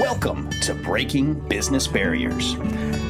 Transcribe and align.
Welcome 0.00 0.48
to 0.62 0.72
Breaking 0.72 1.34
Business 1.46 1.86
Barriers, 1.86 2.54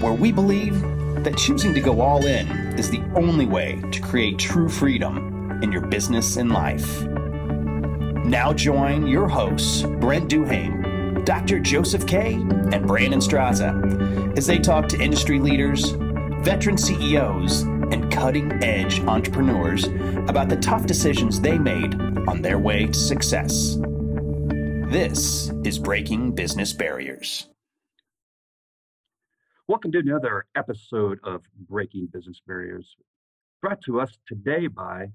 where 0.01 0.13
we 0.13 0.33
believe 0.33 0.75
that 1.23 1.37
choosing 1.37 1.73
to 1.75 1.81
go 1.81 2.01
all 2.01 2.27
in 2.27 2.49
is 2.77 2.91
the 2.91 3.01
only 3.15 3.47
way 3.47 3.81
to 3.93 4.01
create 4.01 4.41
true 4.41 4.69
freedom 4.69 5.61
in 5.63 5.71
your 5.71 5.83
business 5.83 6.37
and 6.37 6.51
life. 6.51 7.03
Now 8.25 8.53
join 8.53 9.07
your 9.07 9.29
hosts, 9.29 9.83
Brent 9.83 10.29
Duhame, 10.29 11.25
Dr. 11.25 11.61
Joseph 11.61 12.09
Kay, 12.09 12.33
and 12.33 12.89
Brandon 12.89 13.21
Straza 13.21 14.37
as 14.37 14.49
they 14.49 14.59
talk 14.59 14.89
to 14.89 15.01
industry 15.01 15.39
leaders, 15.39 15.91
veteran 16.41 16.77
CEOs, 16.77 17.63
and 17.93 18.11
cutting 18.11 18.65
edge 18.65 18.99
entrepreneurs 19.03 19.85
about 20.29 20.49
the 20.49 20.57
tough 20.57 20.87
decisions 20.87 21.41
they 21.41 21.57
made 21.57 21.95
on 22.27 22.43
their 22.43 22.59
way 22.59 22.87
to 22.87 22.95
success. 22.95 23.79
This 24.91 25.53
is 25.63 25.79
Breaking 25.79 26.33
Business 26.33 26.73
Barriers. 26.73 27.47
Welcome 29.69 29.93
to 29.93 30.01
another 30.01 30.47
episode 30.57 31.21
of 31.23 31.43
Breaking 31.69 32.09
Business 32.13 32.41
Barriers, 32.45 32.97
brought 33.63 33.81
to 33.83 34.01
us 34.01 34.11
today 34.27 34.67
by 34.67 35.13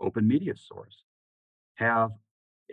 Open 0.00 0.26
Media 0.26 0.54
Source. 0.56 1.04
Have 1.74 2.12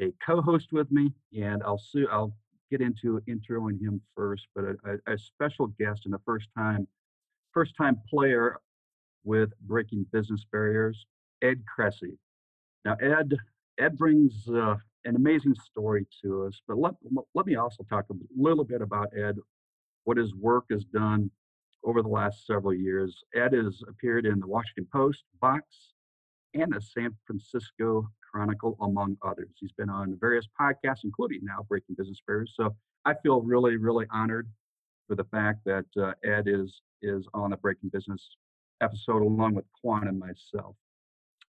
a 0.01 0.13
co-host 0.25 0.67
with 0.71 0.89
me, 0.93 1.11
and 1.37 1.61
I'll 1.61 1.77
su- 1.77 2.07
I'll 2.09 2.33
get 2.71 2.79
into 2.79 3.19
introing 3.27 3.77
him 3.81 3.99
first, 4.15 4.47
but 4.55 4.63
a, 4.63 4.75
a, 4.85 5.15
a 5.15 5.17
special 5.17 5.67
guest 5.77 6.03
and 6.05 6.15
a 6.15 6.21
first 6.25 6.47
time 6.57 6.87
first 7.51 7.75
time 7.75 7.97
player 8.09 8.61
with 9.25 9.49
Breaking 9.59 10.05
Business 10.13 10.45
Barriers, 10.49 11.05
Ed 11.41 11.63
Cressy. 11.65 12.17
Now, 12.85 12.95
Ed 13.01 13.33
Ed 13.77 13.97
brings 13.97 14.47
uh, 14.47 14.77
an 15.05 15.15
amazing 15.15 15.55
story 15.55 16.05
to 16.23 16.45
us. 16.45 16.61
But 16.67 16.77
let, 16.77 16.93
let 17.33 17.45
me 17.45 17.55
also 17.55 17.83
talk 17.83 18.05
a 18.09 18.13
little 18.37 18.63
bit 18.63 18.81
about 18.81 19.09
Ed, 19.17 19.37
what 20.03 20.17
his 20.17 20.35
work 20.35 20.65
has 20.71 20.85
done 20.85 21.31
over 21.83 22.01
the 22.01 22.09
last 22.09 22.45
several 22.45 22.73
years. 22.73 23.23
Ed 23.35 23.53
has 23.53 23.81
appeared 23.87 24.25
in 24.25 24.39
the 24.39 24.47
Washington 24.47 24.87
Post, 24.91 25.23
Vox, 25.39 25.93
and 26.53 26.73
the 26.73 26.81
San 26.81 27.15
Francisco 27.25 28.09
Chronicle, 28.31 28.77
among 28.81 29.17
others. 29.23 29.49
He's 29.59 29.71
been 29.71 29.89
on 29.89 30.17
various 30.19 30.47
podcasts, 30.59 31.03
including 31.03 31.39
now 31.43 31.65
Breaking 31.67 31.95
Business 31.97 32.21
Barriers. 32.27 32.53
So 32.55 32.75
I 33.05 33.13
feel 33.23 33.41
really, 33.41 33.77
really 33.77 34.05
honored 34.11 34.49
for 35.07 35.15
the 35.15 35.23
fact 35.25 35.59
that 35.65 35.85
uh, 35.97 36.13
Ed 36.23 36.47
is 36.47 36.81
is 37.01 37.25
on 37.33 37.53
a 37.53 37.57
Breaking 37.57 37.89
Business 37.89 38.35
episode 38.81 39.21
along 39.21 39.55
with 39.55 39.65
Quan 39.81 40.07
and 40.07 40.19
myself. 40.19 40.75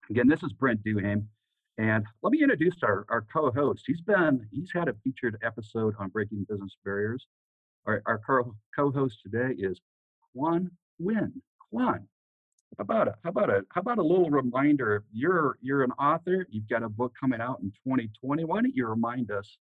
Again, 0.09 0.27
this 0.27 0.43
is 0.43 0.53
Brent 0.53 0.83
Duhame. 0.83 1.25
And 1.79 2.05
let 2.21 2.31
me 2.31 2.43
introduce 2.43 2.75
our, 2.83 3.05
our 3.07 3.25
co-host. 3.33 3.85
He's 3.87 4.01
been 4.01 4.45
he's 4.51 4.69
had 4.73 4.89
a 4.89 4.93
featured 5.01 5.37
episode 5.41 5.95
on 5.97 6.09
breaking 6.09 6.45
business 6.49 6.75
barriers. 6.83 7.25
Our, 7.85 8.01
our 8.05 8.19
co-host 8.75 9.21
today 9.23 9.55
is 9.57 9.79
Quan 10.35 10.69
Huynh. 11.01 11.31
Quan, 11.71 12.05
how 12.77 12.81
about 12.81 13.07
a 13.07 13.15
how 13.23 13.29
about 13.29 13.49
a 13.49 13.61
how 13.71 13.79
about 13.79 13.97
a 13.97 14.03
little 14.03 14.29
reminder? 14.29 15.05
You're 15.13 15.57
you're 15.61 15.83
an 15.83 15.93
author. 15.93 16.45
You've 16.49 16.67
got 16.67 16.83
a 16.83 16.89
book 16.89 17.13
coming 17.17 17.39
out 17.39 17.61
in 17.61 17.71
2020. 17.87 18.43
Why 18.43 18.61
don't 18.61 18.75
you 18.75 18.85
remind 18.85 19.31
us 19.31 19.57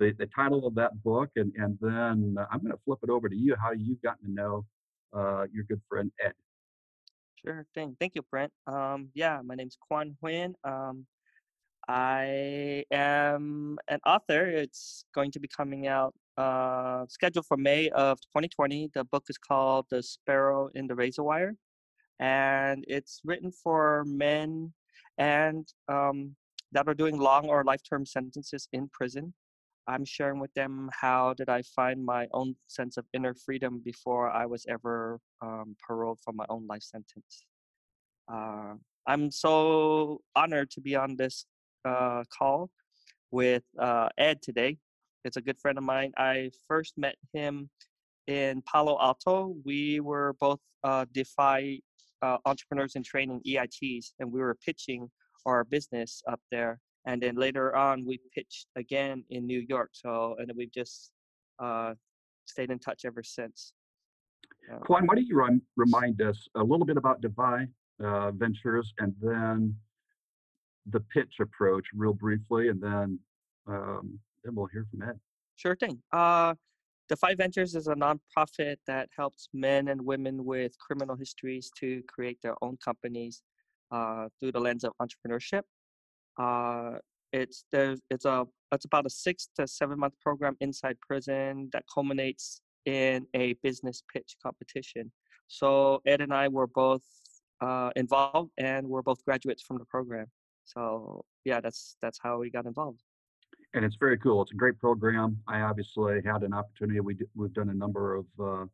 the, 0.00 0.12
the 0.18 0.26
title 0.26 0.66
of 0.66 0.74
that 0.74 1.04
book, 1.04 1.30
and 1.36 1.52
and 1.56 1.78
then 1.80 2.36
I'm 2.50 2.58
going 2.58 2.72
to 2.72 2.80
flip 2.84 2.98
it 3.04 3.10
over 3.10 3.28
to 3.28 3.36
you. 3.36 3.54
How 3.54 3.70
you've 3.70 4.02
gotten 4.02 4.26
to 4.26 4.32
know 4.32 4.64
uh, 5.12 5.46
your 5.52 5.62
good 5.62 5.80
friend 5.88 6.10
Ed. 6.20 6.32
Sure 7.44 7.64
thing. 7.74 7.96
Thank 8.00 8.16
you, 8.16 8.22
Brent. 8.22 8.52
Um, 8.66 9.10
yeah, 9.14 9.40
my 9.44 9.54
name's 9.54 9.76
Quan 9.80 10.16
Huynh. 10.20 10.54
Um, 10.64 11.06
I 11.88 12.84
am 12.90 13.78
an 13.88 14.00
author. 14.06 14.46
It's 14.46 15.04
going 15.14 15.30
to 15.32 15.40
be 15.40 15.48
coming 15.48 15.86
out 15.86 16.14
uh, 16.38 17.04
scheduled 17.08 17.46
for 17.46 17.56
May 17.56 17.90
of 17.90 18.18
2020. 18.20 18.90
The 18.94 19.04
book 19.04 19.24
is 19.28 19.36
called 19.36 19.86
The 19.90 20.02
Sparrow 20.02 20.70
in 20.74 20.86
the 20.86 20.94
Razor 20.94 21.22
Wire, 21.22 21.54
and 22.18 22.84
it's 22.88 23.20
written 23.24 23.52
for 23.52 24.04
men 24.06 24.72
and 25.18 25.68
um, 25.88 26.34
that 26.72 26.88
are 26.88 26.94
doing 26.94 27.18
long 27.18 27.48
or 27.48 27.64
life-term 27.64 28.06
sentences 28.06 28.66
in 28.72 28.88
prison. 28.88 29.34
I'm 29.86 30.06
sharing 30.06 30.40
with 30.40 30.52
them 30.54 30.88
how 30.98 31.34
did 31.34 31.50
I 31.50 31.62
find 31.62 32.04
my 32.04 32.26
own 32.32 32.56
sense 32.68 32.96
of 32.96 33.04
inner 33.12 33.34
freedom 33.34 33.82
before 33.84 34.30
I 34.30 34.46
was 34.46 34.64
ever 34.68 35.20
um, 35.42 35.76
paroled 35.86 36.20
from 36.24 36.36
my 36.36 36.46
own 36.48 36.66
life 36.66 36.82
sentence. 36.82 37.44
Uh, 38.32 38.74
I'm 39.06 39.30
so 39.30 40.22
honored 40.34 40.70
to 40.70 40.80
be 40.80 40.96
on 40.96 41.16
this 41.16 41.44
uh, 41.84 42.24
call 42.36 42.70
with 43.30 43.62
uh, 43.78 44.08
Ed 44.18 44.42
today. 44.42 44.78
It's 45.24 45.36
a 45.36 45.40
good 45.40 45.58
friend 45.58 45.78
of 45.78 45.84
mine. 45.84 46.12
I 46.18 46.50
first 46.68 46.94
met 46.96 47.16
him 47.32 47.70
in 48.26 48.62
Palo 48.62 48.98
Alto. 49.00 49.56
We 49.64 50.00
were 50.00 50.34
both 50.40 50.60
uh, 50.82 51.06
Defy 51.12 51.80
uh, 52.22 52.38
entrepreneurs 52.44 52.94
in 52.94 53.02
training 53.02 53.40
EITs, 53.46 54.12
and 54.20 54.30
we 54.30 54.40
were 54.40 54.56
pitching 54.64 55.10
our 55.46 55.64
business 55.64 56.22
up 56.30 56.40
there. 56.50 56.78
And 57.06 57.22
then 57.22 57.36
later 57.36 57.76
on, 57.76 58.04
we 58.06 58.18
pitched 58.34 58.66
again 58.76 59.24
in 59.30 59.46
New 59.46 59.64
York. 59.68 59.90
So, 59.92 60.36
and 60.38 60.50
we've 60.56 60.72
just 60.72 61.10
uh, 61.62 61.94
stayed 62.46 62.70
in 62.70 62.78
touch 62.78 63.04
ever 63.04 63.22
since. 63.22 63.74
Quan, 64.84 65.06
why 65.06 65.14
don't 65.14 65.26
you 65.26 65.36
rem- 65.36 65.62
remind 65.76 66.22
us 66.22 66.48
a 66.54 66.62
little 66.62 66.86
bit 66.86 66.96
about 66.96 67.20
Defy 67.20 67.66
uh, 68.02 68.30
Ventures 68.30 68.92
and 68.98 69.14
then 69.20 69.76
the 70.90 71.00
pitch 71.00 71.34
approach 71.40 71.86
real 71.94 72.14
briefly, 72.14 72.68
and 72.68 72.82
then 72.82 73.18
um, 73.66 74.18
then 74.44 74.54
we'll 74.54 74.66
hear 74.66 74.86
from 74.90 75.02
Ed. 75.02 75.18
Sure 75.56 75.76
thing. 75.76 76.02
Uh, 76.12 76.54
Defy 77.08 77.34
Ventures 77.34 77.74
is 77.74 77.86
a 77.86 77.94
nonprofit 77.94 78.76
that 78.86 79.08
helps 79.16 79.48
men 79.52 79.88
and 79.88 80.00
women 80.00 80.44
with 80.44 80.78
criminal 80.78 81.16
histories 81.16 81.70
to 81.78 82.02
create 82.08 82.38
their 82.42 82.56
own 82.62 82.78
companies 82.82 83.42
uh, 83.90 84.28
through 84.40 84.52
the 84.52 84.60
lens 84.60 84.84
of 84.84 84.92
entrepreneurship. 85.00 85.62
Uh, 86.38 86.98
it's 87.32 87.64
there's 87.72 88.00
it's 88.10 88.24
a 88.24 88.46
it's 88.72 88.84
about 88.84 89.06
a 89.06 89.10
six 89.10 89.48
to 89.58 89.66
seven 89.66 89.98
month 89.98 90.14
program 90.20 90.56
inside 90.60 90.96
prison 91.00 91.68
that 91.72 91.84
culminates 91.92 92.60
in 92.86 93.26
a 93.34 93.54
business 93.62 94.02
pitch 94.12 94.36
competition. 94.42 95.10
So 95.48 96.00
Ed 96.06 96.20
and 96.20 96.32
I 96.32 96.48
were 96.48 96.66
both 96.66 97.02
uh, 97.60 97.90
involved, 97.96 98.50
and 98.58 98.88
we're 98.88 99.02
both 99.02 99.24
graduates 99.24 99.62
from 99.62 99.78
the 99.78 99.84
program. 99.84 100.26
So 100.64 101.24
yeah, 101.44 101.60
that's 101.60 101.96
that's 102.02 102.18
how 102.22 102.38
we 102.38 102.50
got 102.50 102.66
involved. 102.66 103.00
And 103.74 103.84
it's 103.84 103.96
very 103.98 104.18
cool. 104.18 104.42
It's 104.42 104.52
a 104.52 104.56
great 104.56 104.78
program. 104.78 105.38
I 105.48 105.60
obviously 105.60 106.20
had 106.24 106.42
an 106.42 106.54
opportunity. 106.54 107.00
We 107.00 107.16
we've 107.34 107.52
done 107.52 107.70
a 107.70 107.74
number 107.74 108.16
of 108.16 108.26
uh, 108.40 108.64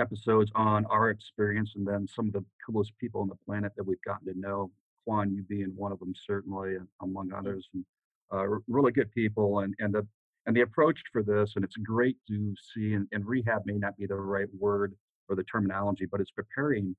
episodes 0.00 0.50
on 0.54 0.84
our 0.86 1.10
experience, 1.10 1.72
and 1.76 1.86
then 1.86 2.06
some 2.06 2.26
of 2.26 2.32
the 2.32 2.44
coolest 2.64 2.92
people 2.98 3.20
on 3.20 3.28
the 3.28 3.38
planet 3.46 3.72
that 3.76 3.84
we've 3.84 4.02
gotten 4.02 4.32
to 4.32 4.38
know. 4.38 4.70
Quan, 5.04 5.32
you 5.32 5.42
being 5.44 5.72
one 5.76 5.92
of 5.92 6.00
them, 6.00 6.12
certainly, 6.26 6.76
among 7.00 7.32
others. 7.32 7.68
And, 7.74 7.84
uh, 8.32 8.44
really 8.66 8.90
good 8.90 9.10
people, 9.12 9.60
and 9.60 9.74
and 9.78 9.94
the 9.94 10.06
and 10.46 10.56
the 10.56 10.62
approach 10.62 10.98
for 11.12 11.22
this, 11.22 11.52
and 11.56 11.64
it's 11.64 11.76
great 11.76 12.16
to 12.28 12.54
see. 12.74 12.94
And, 12.94 13.06
and 13.12 13.24
rehab 13.24 13.62
may 13.66 13.74
not 13.74 13.96
be 13.96 14.06
the 14.06 14.16
right 14.16 14.48
word 14.58 14.94
or 15.28 15.36
the 15.36 15.44
terminology, 15.44 16.06
but 16.06 16.20
it's 16.20 16.30
preparing 16.30 16.94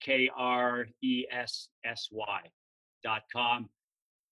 K 0.00 0.30
R 0.36 0.86
E 1.02 1.26
S 1.30 1.68
S 1.84 2.08
Y 2.10 2.40
dot 3.02 3.22
com. 3.32 3.68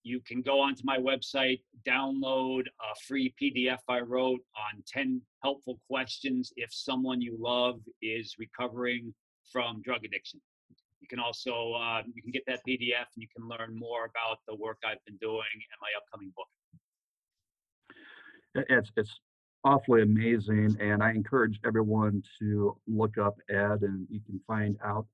you 0.02 0.20
can 0.20 0.42
go 0.42 0.60
onto 0.60 0.82
my 0.84 0.98
website, 0.98 1.60
download 1.86 2.62
a 2.80 2.94
free 3.06 3.34
PDF 3.40 3.78
I 3.88 4.00
wrote 4.00 4.40
on 4.56 4.82
10 4.86 5.20
helpful 5.42 5.80
questions 5.88 6.52
if 6.56 6.70
someone 6.72 7.20
you 7.20 7.36
love 7.38 7.80
is 8.02 8.36
recovering 8.38 9.14
from 9.52 9.82
drug 9.82 10.04
addiction. 10.04 10.40
You 11.00 11.08
can 11.08 11.18
also 11.18 11.72
uh, 11.74 12.02
you 12.12 12.22
can 12.22 12.32
get 12.32 12.44
that 12.46 12.60
PDF 12.68 13.08
and 13.14 13.22
you 13.22 13.28
can 13.34 13.48
learn 13.48 13.76
more 13.76 14.04
about 14.04 14.38
the 14.46 14.54
work 14.54 14.78
I've 14.84 15.04
been 15.06 15.16
doing 15.16 15.54
and 15.54 15.78
my 15.80 15.88
upcoming 15.96 16.32
book. 16.36 16.48
It's 18.68 18.90
it's 18.96 19.20
awfully 19.64 20.02
amazing, 20.02 20.76
and 20.80 21.02
I 21.02 21.10
encourage 21.10 21.60
everyone 21.64 22.22
to 22.40 22.76
look 22.86 23.18
up 23.18 23.36
Ed, 23.50 23.82
and 23.82 24.06
you 24.10 24.20
can 24.20 24.40
find 24.46 24.76
out. 24.84 25.06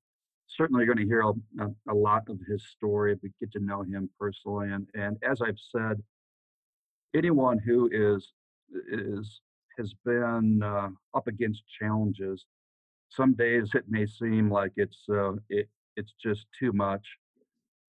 Certainly, 0.49 0.85
you're 0.85 0.95
going 0.95 1.07
to 1.07 1.11
hear 1.11 1.23
a, 1.23 1.93
a, 1.93 1.95
lot 1.95 2.29
of 2.29 2.39
his 2.49 2.65
story, 2.77 3.13
if 3.13 3.19
we 3.23 3.33
get 3.41 3.51
to 3.53 3.61
know 3.61 3.83
him 3.83 4.09
personally. 4.19 4.71
And 4.71 4.87
and 4.95 5.17
as 5.29 5.41
I've 5.43 5.59
said, 5.73 6.03
anyone 7.15 7.59
who 7.59 7.89
is 7.93 8.33
is 8.89 9.41
has 9.79 9.95
been 10.05 10.63
uh, 10.63 10.91
up 11.15 11.27
against 11.27 11.63
challenges. 11.81 12.47
Some 13.11 13.35
days 13.35 13.71
it 13.75 13.85
may 13.89 14.07
seem 14.07 14.51
like 14.51 14.73
it's 14.77 15.03
uh, 15.11 15.33
it 15.49 15.69
it's 15.97 16.13
just 16.23 16.47
too 16.59 16.73
much, 16.73 17.07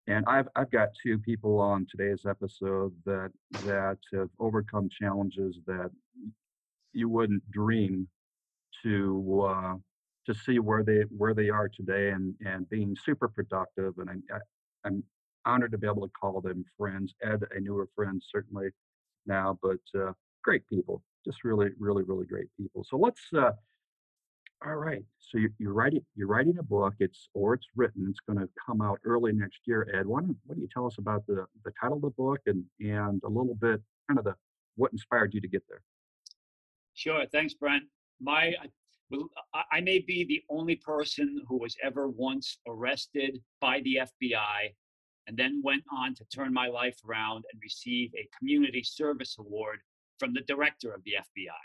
and 0.06 0.25
I've 0.26 0.48
I've 0.56 0.70
got 0.70 0.88
two 1.02 1.19
people 1.19 1.60
on 1.60 1.87
today's 1.90 2.25
episode 2.28 2.93
that 3.06 3.31
that 3.64 3.98
have 4.12 4.28
overcome 4.38 4.88
challenges 5.00 5.58
that 5.66 5.90
you 6.93 7.08
wouldn't 7.08 7.48
dream 7.50 8.08
to 8.82 9.44
uh, 9.48 9.75
to 10.26 10.34
see 10.34 10.58
where 10.58 10.82
they 10.82 11.02
where 11.16 11.34
they 11.34 11.50
are 11.50 11.69
today 11.69 12.10
and 12.10 12.34
and 12.44 12.69
being 12.70 12.96
super 13.04 13.28
productive. 13.28 13.94
And 13.98 14.10
I, 14.10 14.36
I, 14.36 14.38
I'm 14.84 15.02
honored 15.44 15.72
to 15.72 15.78
be 15.78 15.86
able 15.86 16.06
to 16.06 16.12
call 16.19 16.40
them 16.40 16.64
friends. 16.78 17.14
Ed, 17.22 17.42
a 17.54 17.60
newer 17.60 17.88
friend 17.94 18.22
certainly 18.24 18.69
now, 19.26 19.58
but 19.62 20.00
uh, 20.00 20.12
great 20.42 20.69
people, 20.69 21.02
just 21.24 21.44
really 21.44 21.70
really 21.78 22.02
really 22.02 22.26
great 22.26 22.48
people. 22.58 22.84
So 22.88 22.96
let's 22.96 23.22
uh, 23.36 23.52
all 24.64 24.76
right. 24.76 25.04
So 25.19 25.38
you're, 25.38 25.50
you're 25.58 25.72
writing 25.72 26.04
you're 26.14 26.28
writing 26.28 26.58
a 26.58 26.62
book. 26.62 26.94
It's 27.00 27.28
or 27.34 27.54
it's 27.54 27.66
written. 27.74 28.06
It's 28.08 28.20
going 28.20 28.38
to 28.38 28.48
come 28.64 28.80
out 28.80 29.00
early 29.04 29.32
next 29.32 29.60
year. 29.66 29.88
Ed, 29.92 30.06
why 30.06 30.20
don't, 30.20 30.36
why 30.44 30.54
don't 30.54 30.62
you 30.62 30.69
tell 30.72 30.86
us 30.86 30.98
about 30.98 31.26
the 31.26 31.46
the 31.64 31.72
title 31.80 31.96
of 31.96 32.02
the 32.02 32.10
book 32.10 32.40
and 32.46 32.64
and 32.80 33.20
a 33.24 33.28
little 33.28 33.56
bit 33.56 33.80
kind 34.08 34.19
of 34.19 34.24
the 34.24 34.34
what 34.76 34.92
inspired 34.92 35.34
you 35.34 35.40
to 35.40 35.48
get 35.48 35.62
there? 35.69 35.82
Sure. 36.94 37.24
Thanks, 37.32 37.54
Brent. 37.54 37.84
My 38.20 38.54
I 39.70 39.81
may 39.81 39.99
be 39.99 40.25
the 40.25 40.43
only 40.49 40.76
person 40.76 41.43
who 41.47 41.59
was 41.59 41.76
ever 41.82 42.09
once 42.09 42.59
arrested 42.67 43.41
by 43.61 43.81
the 43.81 44.00
FBI 44.03 44.75
and 45.26 45.37
then 45.37 45.62
went 45.64 45.85
on 45.93 46.14
to 46.14 46.25
turn 46.25 46.53
my 46.53 46.69
life 46.69 46.99
around 47.06 47.44
and 47.53 47.62
receive 47.62 48.11
a 48.14 48.29
community 48.38 48.82
service 48.82 49.37
award 49.38 49.81
from 50.19 50.32
the 50.32 50.41
director 50.43 50.93
of 50.93 51.03
the 51.05 51.12
FBI. 51.12 51.62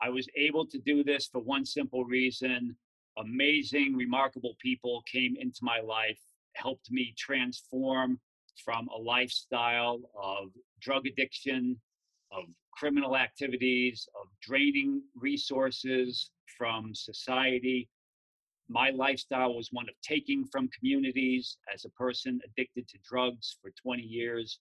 I 0.00 0.10
was 0.10 0.28
able 0.36 0.66
to 0.66 0.78
do 0.78 1.02
this 1.02 1.26
for 1.26 1.40
one 1.40 1.64
simple 1.64 2.04
reason. 2.04 2.76
Amazing, 3.18 3.96
remarkable 3.96 4.54
people 4.60 5.02
came 5.10 5.36
into 5.38 5.60
my 5.62 5.80
life, 5.80 6.20
helped 6.54 6.90
me 6.90 7.14
transform 7.18 8.20
from 8.64 8.88
a 8.88 8.98
lifestyle 8.98 10.00
of 10.20 10.50
drug 10.80 11.06
addiction, 11.06 11.80
of 12.30 12.44
criminal 12.78 13.16
activities, 13.16 14.08
of 14.20 14.28
draining 14.40 15.02
resources 15.16 16.30
from 16.56 16.94
society. 16.94 17.88
My 18.68 18.90
lifestyle 18.90 19.54
was 19.54 19.70
one 19.72 19.88
of 19.88 19.94
taking 20.02 20.44
from 20.44 20.68
communities 20.68 21.56
as 21.72 21.84
a 21.84 21.90
person 21.90 22.40
addicted 22.44 22.86
to 22.88 22.98
drugs 23.02 23.56
for 23.60 23.72
20 23.82 24.02
years. 24.02 24.60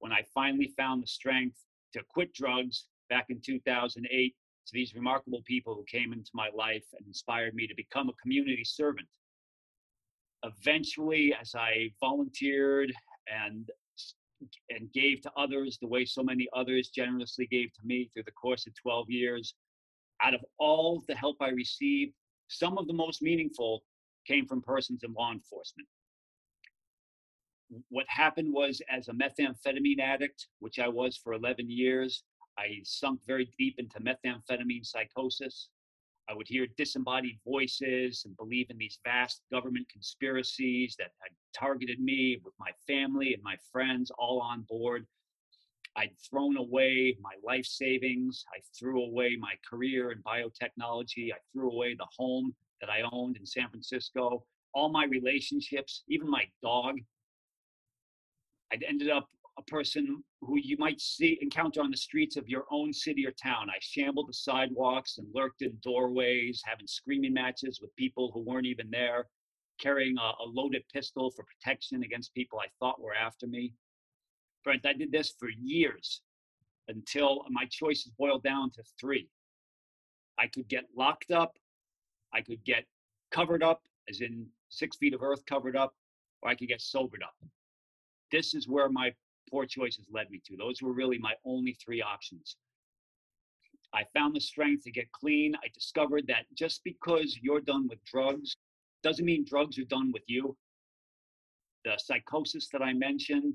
When 0.00 0.12
I 0.12 0.22
finally 0.34 0.72
found 0.76 1.02
the 1.02 1.06
strength 1.06 1.56
to 1.94 2.02
quit 2.08 2.32
drugs 2.34 2.86
back 3.08 3.26
in 3.30 3.40
2008, 3.40 4.34
to 4.66 4.72
these 4.72 4.94
remarkable 4.94 5.42
people 5.46 5.74
who 5.74 5.84
came 5.84 6.12
into 6.12 6.30
my 6.34 6.48
life 6.54 6.84
and 6.96 7.06
inspired 7.06 7.54
me 7.54 7.66
to 7.66 7.74
become 7.74 8.08
a 8.08 8.22
community 8.22 8.64
servant. 8.64 9.08
Eventually, 10.44 11.34
as 11.38 11.54
I 11.54 11.90
volunteered 12.00 12.92
and 13.26 13.70
and 14.70 14.92
gave 14.92 15.20
to 15.22 15.32
others 15.36 15.78
the 15.80 15.88
way 15.88 16.04
so 16.04 16.22
many 16.22 16.48
others 16.54 16.88
generously 16.88 17.46
gave 17.46 17.72
to 17.74 17.80
me 17.84 18.10
through 18.12 18.24
the 18.24 18.32
course 18.32 18.66
of 18.66 18.74
12 18.80 19.10
years, 19.10 19.54
out 20.22 20.34
of 20.34 20.44
all 20.58 21.02
the 21.08 21.14
help 21.14 21.36
I 21.40 21.48
received, 21.50 22.14
some 22.48 22.78
of 22.78 22.86
the 22.86 22.92
most 22.92 23.22
meaningful 23.22 23.82
came 24.26 24.46
from 24.46 24.62
persons 24.62 25.02
in 25.02 25.12
law 25.12 25.32
enforcement. 25.32 25.88
What 27.88 28.06
happened 28.08 28.52
was, 28.52 28.82
as 28.90 29.08
a 29.08 29.12
methamphetamine 29.12 30.00
addict, 30.00 30.48
which 30.58 30.78
I 30.78 30.88
was 30.88 31.16
for 31.16 31.32
11 31.34 31.70
years, 31.70 32.24
I 32.58 32.80
sunk 32.82 33.20
very 33.26 33.48
deep 33.58 33.76
into 33.78 34.00
methamphetamine 34.00 34.84
psychosis. 34.84 35.68
I 36.30 36.34
would 36.34 36.46
hear 36.46 36.68
disembodied 36.76 37.40
voices 37.44 38.22
and 38.24 38.36
believe 38.36 38.70
in 38.70 38.78
these 38.78 39.00
vast 39.04 39.42
government 39.50 39.88
conspiracies 39.88 40.94
that 40.98 41.10
had 41.20 41.32
targeted 41.52 41.98
me 41.98 42.40
with 42.44 42.54
my 42.60 42.70
family 42.86 43.34
and 43.34 43.42
my 43.42 43.56
friends 43.72 44.12
all 44.16 44.40
on 44.40 44.64
board. 44.68 45.06
I'd 45.96 46.16
thrown 46.30 46.56
away 46.56 47.16
my 47.20 47.32
life 47.42 47.66
savings. 47.66 48.44
I 48.54 48.60
threw 48.78 49.02
away 49.02 49.36
my 49.36 49.54
career 49.68 50.12
in 50.12 50.22
biotechnology. 50.22 51.32
I 51.32 51.38
threw 51.52 51.72
away 51.72 51.94
the 51.94 52.06
home 52.16 52.54
that 52.80 52.90
I 52.90 53.02
owned 53.10 53.36
in 53.36 53.44
San 53.44 53.68
Francisco, 53.68 54.44
all 54.72 54.88
my 54.88 55.06
relationships, 55.06 56.04
even 56.08 56.30
my 56.30 56.44
dog. 56.62 56.98
I'd 58.72 58.84
ended 58.84 59.10
up 59.10 59.28
a 59.60 59.70
person 59.70 60.22
who 60.40 60.58
you 60.58 60.76
might 60.78 61.00
see 61.00 61.38
encounter 61.40 61.82
on 61.82 61.90
the 61.90 61.96
streets 61.96 62.36
of 62.36 62.48
your 62.48 62.64
own 62.70 62.92
city 62.92 63.26
or 63.26 63.32
town. 63.32 63.68
I 63.68 63.78
shambled 63.80 64.28
the 64.28 64.34
sidewalks 64.34 65.18
and 65.18 65.26
lurked 65.34 65.62
in 65.62 65.76
doorways, 65.82 66.62
having 66.64 66.86
screaming 66.86 67.34
matches 67.34 67.78
with 67.80 67.94
people 67.96 68.30
who 68.32 68.40
weren't 68.40 68.66
even 68.66 68.90
there, 68.90 69.26
carrying 69.78 70.16
a, 70.18 70.32
a 70.42 70.46
loaded 70.46 70.82
pistol 70.92 71.30
for 71.30 71.44
protection 71.44 72.02
against 72.02 72.34
people 72.34 72.58
I 72.58 72.68
thought 72.78 73.00
were 73.00 73.14
after 73.14 73.46
me. 73.46 73.74
Brent, 74.64 74.86
I 74.86 74.92
did 74.92 75.12
this 75.12 75.34
for 75.38 75.48
years 75.48 76.22
until 76.88 77.44
my 77.50 77.64
choices 77.70 78.12
boiled 78.18 78.42
down 78.42 78.70
to 78.72 78.82
three. 79.00 79.28
I 80.38 80.46
could 80.46 80.68
get 80.68 80.84
locked 80.96 81.30
up, 81.30 81.52
I 82.32 82.40
could 82.40 82.64
get 82.64 82.84
covered 83.30 83.62
up, 83.62 83.82
as 84.08 84.20
in 84.20 84.46
six 84.70 84.96
feet 84.96 85.14
of 85.14 85.22
earth 85.22 85.44
covered 85.46 85.76
up, 85.76 85.94
or 86.42 86.50
I 86.50 86.54
could 86.54 86.68
get 86.68 86.80
sobered 86.80 87.22
up. 87.22 87.34
This 88.32 88.54
is 88.54 88.68
where 88.68 88.88
my 88.88 89.12
poor 89.50 89.66
choices 89.66 90.06
led 90.12 90.30
me 90.30 90.40
to. 90.46 90.56
Those 90.56 90.82
were 90.82 90.92
really 90.92 91.18
my 91.18 91.34
only 91.44 91.74
three 91.74 92.02
options. 92.02 92.56
I 93.92 94.04
found 94.14 94.36
the 94.36 94.40
strength 94.40 94.84
to 94.84 94.90
get 94.90 95.10
clean. 95.12 95.54
I 95.56 95.68
discovered 95.74 96.26
that 96.28 96.46
just 96.56 96.82
because 96.84 97.38
you're 97.42 97.60
done 97.60 97.88
with 97.88 98.04
drugs 98.04 98.56
doesn't 99.02 99.24
mean 99.24 99.44
drugs 99.44 99.78
are 99.78 99.84
done 99.84 100.12
with 100.12 100.22
you. 100.26 100.56
The 101.84 101.96
psychosis 101.98 102.68
that 102.72 102.82
I 102.82 102.92
mentioned, 102.92 103.54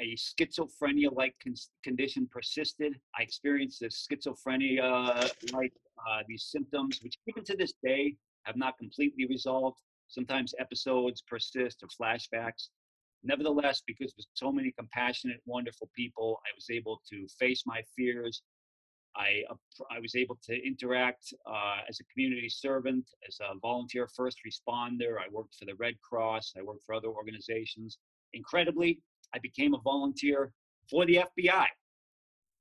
a 0.00 0.16
schizophrenia 0.16 1.14
like 1.14 1.34
con- 1.42 1.54
condition 1.82 2.28
persisted. 2.30 2.94
I 3.18 3.22
experienced 3.22 3.80
this 3.80 4.06
schizophrenia 4.06 5.30
like 5.52 5.72
uh, 5.98 6.22
these 6.28 6.44
symptoms, 6.50 7.00
which 7.02 7.16
even 7.26 7.44
to 7.44 7.56
this 7.56 7.74
day 7.82 8.16
have 8.44 8.56
not 8.56 8.78
completely 8.78 9.26
resolved. 9.26 9.78
Sometimes 10.08 10.54
episodes 10.58 11.22
persist 11.22 11.82
or 11.82 11.88
flashbacks. 11.88 12.68
Nevertheless, 13.24 13.82
because 13.86 14.12
of 14.18 14.24
so 14.34 14.52
many 14.52 14.70
compassionate, 14.78 15.40
wonderful 15.46 15.88
people, 15.96 16.40
I 16.44 16.50
was 16.54 16.66
able 16.70 17.00
to 17.10 17.26
face 17.38 17.62
my 17.66 17.82
fears. 17.96 18.42
I, 19.16 19.44
I 19.90 20.00
was 20.00 20.14
able 20.14 20.38
to 20.44 20.66
interact 20.66 21.32
uh, 21.46 21.78
as 21.88 22.00
a 22.00 22.04
community 22.12 22.48
servant, 22.50 23.08
as 23.26 23.38
a 23.40 23.58
volunteer 23.60 24.08
first 24.14 24.38
responder. 24.46 25.16
I 25.18 25.28
worked 25.30 25.54
for 25.58 25.64
the 25.64 25.74
Red 25.76 25.94
Cross. 26.02 26.52
I 26.58 26.62
worked 26.62 26.84
for 26.84 26.94
other 26.94 27.08
organizations. 27.08 27.98
Incredibly, 28.34 29.00
I 29.34 29.38
became 29.38 29.72
a 29.72 29.80
volunteer 29.80 30.52
for 30.90 31.06
the 31.06 31.24
FBI. 31.38 31.66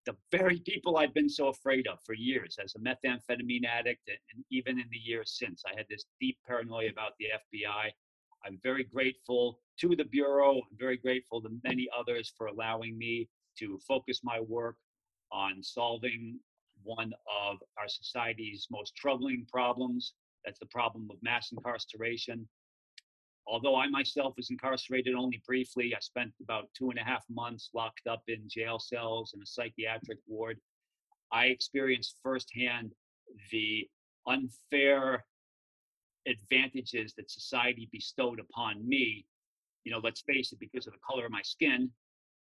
The 0.06 0.16
very 0.32 0.60
people 0.60 0.98
I'd 0.98 1.14
been 1.14 1.30
so 1.30 1.48
afraid 1.48 1.88
of 1.88 1.98
for 2.06 2.14
years 2.14 2.58
as 2.64 2.76
a 2.76 2.80
methamphetamine 2.80 3.66
addict, 3.66 4.08
and 4.08 4.46
even 4.52 4.80
in 4.80 4.86
the 4.92 4.98
years 4.98 5.38
since. 5.38 5.64
I 5.66 5.76
had 5.76 5.86
this 5.90 6.06
deep 6.22 6.38
paranoia 6.46 6.90
about 6.90 7.14
the 7.20 7.28
FBI. 7.58 7.92
I'm 8.46 8.60
very 8.62 8.84
grateful 8.84 9.60
to 9.80 9.96
the 9.96 10.06
Bureau. 10.06 10.56
I'm 10.58 10.78
very 10.78 10.98
grateful 10.98 11.42
to 11.42 11.50
many 11.64 11.88
others 11.98 12.34
for 12.38 12.48
allowing 12.48 12.98
me 12.98 13.30
to 13.60 13.80
focus 13.88 14.22
my 14.24 14.40
work 14.40 14.76
on 15.32 15.64
solving 15.64 16.40
one 16.84 17.14
of 17.44 17.58
our 17.78 17.88
society's 17.88 18.68
most 18.70 18.96
troubling 18.96 19.46
problems. 19.52 20.14
That's 20.46 20.60
the 20.60 20.66
problem 20.68 21.08
of 21.10 21.18
mass 21.22 21.52
incarceration. 21.52 22.48
Although 23.48 23.76
I 23.76 23.88
myself 23.88 24.34
was 24.38 24.50
incarcerated 24.50 25.16
only 25.16 25.42
briefly, 25.46 25.94
I 25.96 26.00
spent 26.00 26.32
about 26.42 26.70
two 26.78 26.90
and 26.90 27.00
a 27.00 27.04
half 27.04 27.24
months 27.30 27.70
locked 27.74 28.08
up 28.08 28.24
in 28.28 28.48
jail 28.48 28.80
cells 28.80 29.34
in 29.36 29.42
a 29.42 29.46
psychiatric 29.46 30.20
ward. 30.28 30.60
I 31.32 31.48
experienced 31.48 32.18
firsthand 32.24 32.92
the 33.52 33.88
unfair 34.28 35.26
advantages 36.28 37.14
that 37.16 37.30
society 37.30 37.90
bestowed 37.92 38.40
upon 38.40 38.88
me 38.88 39.26
you 39.84 39.92
know, 39.92 40.00
let's 40.04 40.22
face 40.22 40.52
it, 40.52 40.60
because 40.60 40.88
of 40.88 40.94
the 40.94 41.00
color 41.06 41.26
of 41.26 41.32
my 41.32 41.42
skin, 41.42 41.90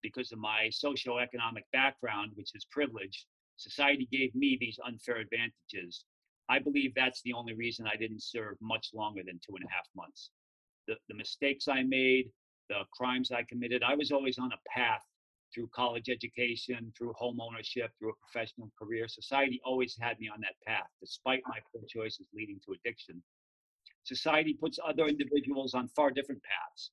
because 0.03 0.33
of 0.33 0.39
my 0.39 0.71
socioeconomic 0.71 1.65
background, 1.73 2.33
which 2.35 2.51
is 2.55 2.65
privilege, 2.71 3.27
society 3.57 4.09
gave 4.13 4.35
me 4.35 4.57
these 4.61 4.79
unfair 4.87 5.17
advantages. 5.17 6.05
I 6.49 6.61
believe 6.61 6.93
that's 6.95 7.23
the 7.23 7.33
only 7.33 7.55
reason 7.55 7.87
I 7.87 7.97
didn't 7.97 8.23
serve 8.23 8.57
much 8.61 8.91
longer 8.95 9.23
than 9.27 9.41
two 9.45 9.57
and 9.57 9.65
a 9.65 9.73
half 9.73 9.87
months. 9.97 10.31
The, 10.87 10.95
the 11.09 11.15
mistakes 11.15 11.67
I 11.67 11.83
made, 11.83 12.31
the 12.69 12.83
crimes 12.93 13.33
I 13.33 13.43
committed, 13.49 13.83
I 13.83 13.95
was 13.97 14.13
always 14.13 14.39
on 14.39 14.53
a 14.53 14.69
path 14.69 15.01
through 15.53 15.69
college 15.75 16.09
education, 16.09 16.93
through 16.97 17.15
home 17.15 17.41
ownership, 17.41 17.91
through 17.99 18.11
a 18.11 18.31
professional 18.31 18.71
career. 18.79 19.09
Society 19.09 19.61
always 19.65 19.97
had 20.01 20.21
me 20.21 20.29
on 20.29 20.41
that 20.43 20.55
path, 20.65 20.87
despite 21.01 21.43
my 21.49 21.59
poor 21.73 21.83
choices 21.89 22.27
leading 22.35 22.61
to 22.67 22.73
addiction. 22.73 23.23
Society 24.07 24.55
puts 24.55 24.79
other 24.87 25.07
individuals 25.07 25.75
on 25.75 25.89
far 25.89 26.13
different 26.13 26.41
paths. 26.43 26.91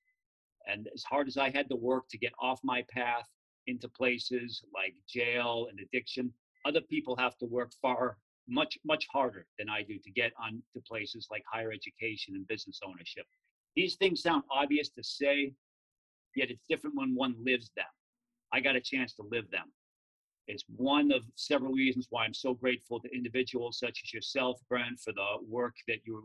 And 0.67 0.89
as 0.93 1.03
hard 1.03 1.27
as 1.27 1.37
I 1.37 1.51
had 1.51 1.69
to 1.69 1.75
work 1.75 2.09
to 2.09 2.17
get 2.17 2.33
off 2.39 2.59
my 2.63 2.83
path 2.89 3.27
into 3.67 3.87
places 3.87 4.63
like 4.73 4.95
jail 5.07 5.67
and 5.69 5.79
addiction, 5.79 6.33
other 6.65 6.81
people 6.81 7.15
have 7.17 7.37
to 7.37 7.45
work 7.45 7.71
far, 7.81 8.17
much, 8.47 8.79
much 8.83 9.05
harder 9.11 9.45
than 9.59 9.69
I 9.69 9.83
do 9.83 9.99
to 9.99 10.09
get 10.09 10.31
on 10.41 10.63
to 10.73 10.81
places 10.81 11.27
like 11.29 11.43
higher 11.45 11.71
education 11.71 12.33
and 12.35 12.47
business 12.47 12.79
ownership. 12.83 13.27
These 13.75 13.95
things 13.95 14.23
sound 14.23 14.43
obvious 14.49 14.89
to 14.89 15.03
say, 15.03 15.53
yet 16.35 16.49
it's 16.49 16.63
different 16.67 16.95
when 16.95 17.13
one 17.13 17.35
lives 17.45 17.69
them. 17.75 17.85
I 18.51 18.59
got 18.59 18.75
a 18.75 18.81
chance 18.81 19.13
to 19.15 19.23
live 19.29 19.51
them. 19.51 19.71
It's 20.47 20.63
one 20.75 21.11
of 21.11 21.23
several 21.35 21.71
reasons 21.71 22.07
why 22.09 22.25
I'm 22.25 22.33
so 22.33 22.53
grateful 22.53 22.99
to 22.99 23.15
individuals 23.15 23.79
such 23.79 24.01
as 24.03 24.13
yourself, 24.13 24.59
Brent, 24.69 24.99
for 24.99 25.13
the 25.13 25.37
work 25.47 25.75
that 25.87 25.99
you're 26.05 26.23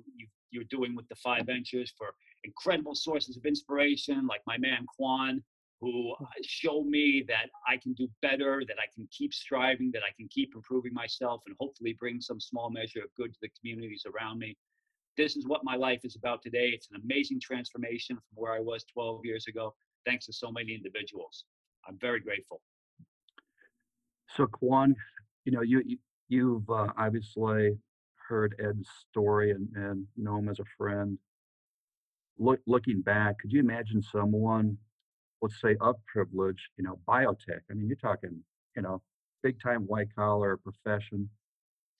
you, 0.51 0.61
are 0.61 0.65
doing 0.65 0.97
with 0.97 1.09
the 1.09 1.15
Defy 1.15 1.43
Ventures, 1.43 1.93
for 1.97 2.15
incredible 2.43 2.95
sources 2.95 3.37
of 3.37 3.45
inspiration 3.47 4.27
like 4.27 4.41
my 4.47 4.59
man 4.59 4.87
Quan, 4.97 5.43
who 5.81 6.15
show 6.43 6.83
me 6.83 7.25
that 7.29 7.51
I 7.67 7.77
can 7.77 7.93
do 7.93 8.09
better, 8.21 8.65
that 8.67 8.79
I 8.79 8.87
can 8.93 9.07
keep 9.13 9.33
striving, 9.33 9.91
that 9.93 10.03
I 10.03 10.13
can 10.17 10.27
keep 10.29 10.55
improving 10.55 10.93
myself, 10.93 11.43
and 11.47 11.55
hopefully 11.61 11.97
bring 11.99 12.21
some 12.21 12.41
small 12.41 12.71
measure 12.71 13.05
of 13.05 13.15
good 13.17 13.33
to 13.35 13.39
the 13.43 13.51
communities 13.61 14.05
around 14.07 14.41
me. 14.41 14.57
This 15.17 15.37
is 15.37 15.47
what 15.47 15.65
my 15.65 15.77
life 15.77 16.01
is 16.05 16.17
about 16.17 16.43
today. 16.43 16.71
It's 16.71 16.89
an 16.91 17.01
amazing 17.05 17.41
transformation 17.41 18.17
from 18.17 18.43
where 18.43 18.53
I 18.53 18.61
was 18.61 18.85
12 18.93 19.25
years 19.25 19.47
ago, 19.47 19.75
thanks 20.05 20.27
to 20.27 20.33
so 20.33 20.51
many 20.51 20.75
individuals. 20.75 21.45
I'm 21.87 21.99
very 21.99 22.21
grateful. 22.21 22.61
So, 24.37 24.47
Quan, 24.47 24.95
you 25.45 25.53
know, 25.53 25.63
you, 25.63 25.83
you 26.29 26.65
have 26.69 26.89
uh, 26.89 26.93
obviously 26.99 27.79
heard 28.29 28.55
Ed's 28.63 28.89
story 29.11 29.53
and, 29.53 29.69
and 29.75 30.07
know 30.17 30.37
him 30.37 30.49
as 30.49 30.59
a 30.59 30.65
friend. 30.77 31.19
Look, 32.39 32.61
looking 32.67 33.01
back, 33.01 33.39
could 33.41 33.53
you 33.53 33.61
imagine 33.61 34.03
someone, 34.03 34.77
let's 35.43 35.61
say, 35.61 35.77
of 35.81 35.97
privilege, 36.07 36.71
you 36.77 36.85
know, 36.85 36.99
biotech? 37.09 37.61
I 37.71 37.75
mean, 37.75 37.89
you're 37.89 37.97
talking, 37.97 38.43
you 38.77 38.83
know, 38.83 39.03
big 39.43 39.61
time 39.61 39.83
white 39.83 40.09
collar 40.15 40.59
profession. 40.59 41.29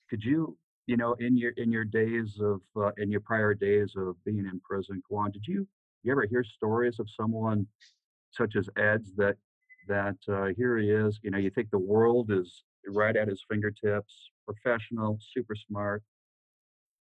Could 0.09 0.23
you, 0.23 0.57
you 0.87 0.97
know, 0.97 1.13
in 1.19 1.37
your 1.37 1.51
in 1.57 1.71
your 1.71 1.85
days 1.85 2.39
of 2.41 2.61
uh, 2.79 2.91
in 2.97 3.11
your 3.11 3.21
prior 3.21 3.53
days 3.53 3.93
of 3.97 4.15
being 4.23 4.39
in 4.39 4.61
prison, 4.61 5.01
Quan, 5.07 5.31
did 5.31 5.45
you 5.45 5.67
you 6.03 6.11
ever 6.11 6.25
hear 6.25 6.43
stories 6.43 6.99
of 6.99 7.07
someone 7.09 7.67
such 8.31 8.55
as 8.55 8.69
Ed's 8.77 9.13
that 9.15 9.35
that 9.89 10.15
uh, 10.29 10.47
here 10.55 10.77
he 10.77 10.89
is. 10.89 11.19
You 11.21 11.31
know, 11.31 11.37
you 11.37 11.49
think 11.49 11.69
the 11.69 11.77
world 11.77 12.31
is 12.31 12.63
right 12.87 13.15
at 13.15 13.27
his 13.27 13.43
fingertips, 13.49 14.13
professional, 14.45 15.19
super 15.33 15.55
smart. 15.55 16.01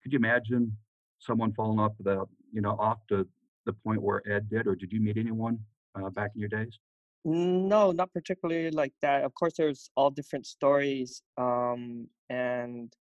Could 0.02 0.12
you 0.12 0.18
imagine 0.18 0.76
someone 1.18 1.52
falling 1.54 1.80
off 1.80 1.92
the, 1.98 2.24
you 2.52 2.60
know, 2.60 2.76
off 2.78 2.98
to 3.08 3.26
the 3.66 3.72
point 3.72 4.00
where 4.00 4.22
Ed 4.30 4.48
did, 4.50 4.66
or 4.66 4.76
did 4.76 4.92
you 4.92 5.00
meet 5.00 5.16
anyone 5.16 5.58
uh, 5.94 6.10
back 6.10 6.30
in 6.34 6.40
your 6.40 6.50
days? 6.50 6.78
No, 7.24 7.90
not 7.90 8.12
particularly 8.12 8.70
like 8.70 8.92
that. 9.00 9.24
Of 9.24 9.34
course, 9.34 9.54
there's 9.56 9.90
all 9.96 10.10
different 10.10 10.46
stories, 10.46 11.22
um, 11.38 12.06
and 12.28 12.94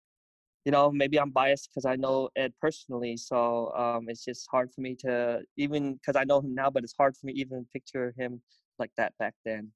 you 0.64 0.72
know, 0.72 0.92
maybe 0.92 1.20
I'm 1.20 1.32
biased 1.32 1.70
because 1.70 1.86
I 1.86 1.96
know 1.96 2.30
Ed 2.36 2.54
personally, 2.62 3.18
so 3.18 3.74
um, 3.76 4.10
it's 4.10 4.24
just 4.24 4.48
hard 4.52 4.72
for 4.72 4.82
me 4.82 4.96
to 5.00 5.42
even 5.58 5.96
because 5.96 6.16
I 6.16 6.24
know 6.24 6.40
him 6.40 6.54
now, 6.54 6.70
but 6.70 6.84
it's 6.84 6.94
hard 6.96 7.18
for 7.18 7.26
me 7.26 7.34
even 7.34 7.66
picture 7.74 8.14
him 8.16 8.42
like 8.82 8.92
that 8.98 9.14
back 9.20 9.36
then. 9.46 9.72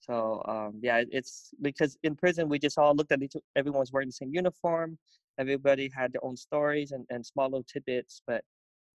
So 0.00 0.42
um, 0.46 0.80
yeah, 0.82 1.02
it's 1.10 1.54
because 1.62 1.96
in 2.02 2.14
prison 2.14 2.48
we 2.50 2.58
just 2.58 2.78
all 2.78 2.94
looked 2.94 3.12
at 3.12 3.22
each. 3.22 3.36
Everyone 3.56 3.80
was 3.80 3.92
wearing 3.92 4.08
the 4.08 4.12
same 4.12 4.32
uniform. 4.34 4.98
Everybody 5.38 5.90
had 5.96 6.12
their 6.12 6.24
own 6.24 6.36
stories 6.36 6.92
and, 6.92 7.06
and 7.10 7.24
small 7.24 7.46
little 7.46 7.64
tidbits, 7.64 8.20
but 8.26 8.42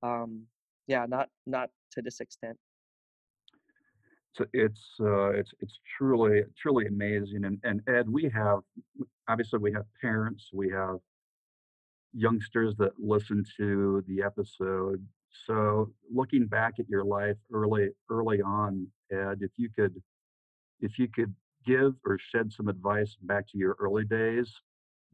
um, 0.03 0.43
yeah, 0.87 1.05
not 1.07 1.29
not 1.47 1.69
to 1.93 2.01
this 2.01 2.19
extent. 2.19 2.57
So 4.35 4.45
it's 4.53 4.85
uh, 5.01 5.31
it's 5.31 5.51
it's 5.59 5.79
truly 5.97 6.43
truly 6.61 6.85
amazing. 6.85 7.45
And 7.45 7.57
and 7.63 7.81
Ed, 7.89 8.07
we 8.07 8.23
have 8.29 8.59
obviously 9.27 9.59
we 9.59 9.71
have 9.73 9.85
parents, 9.99 10.51
we 10.53 10.69
have 10.69 10.97
youngsters 12.13 12.75
that 12.77 12.91
listen 12.99 13.43
to 13.57 14.03
the 14.07 14.21
episode. 14.21 15.05
So 15.45 15.91
looking 16.13 16.45
back 16.45 16.75
at 16.79 16.89
your 16.89 17.03
life 17.03 17.37
early 17.53 17.89
early 18.09 18.41
on, 18.41 18.87
Ed, 19.11 19.39
if 19.41 19.51
you 19.57 19.69
could 19.75 20.01
if 20.81 20.97
you 20.97 21.07
could 21.07 21.33
give 21.65 21.93
or 22.05 22.17
shed 22.17 22.51
some 22.51 22.67
advice 22.67 23.15
back 23.23 23.47
to 23.49 23.57
your 23.57 23.75
early 23.79 24.05
days, 24.05 24.53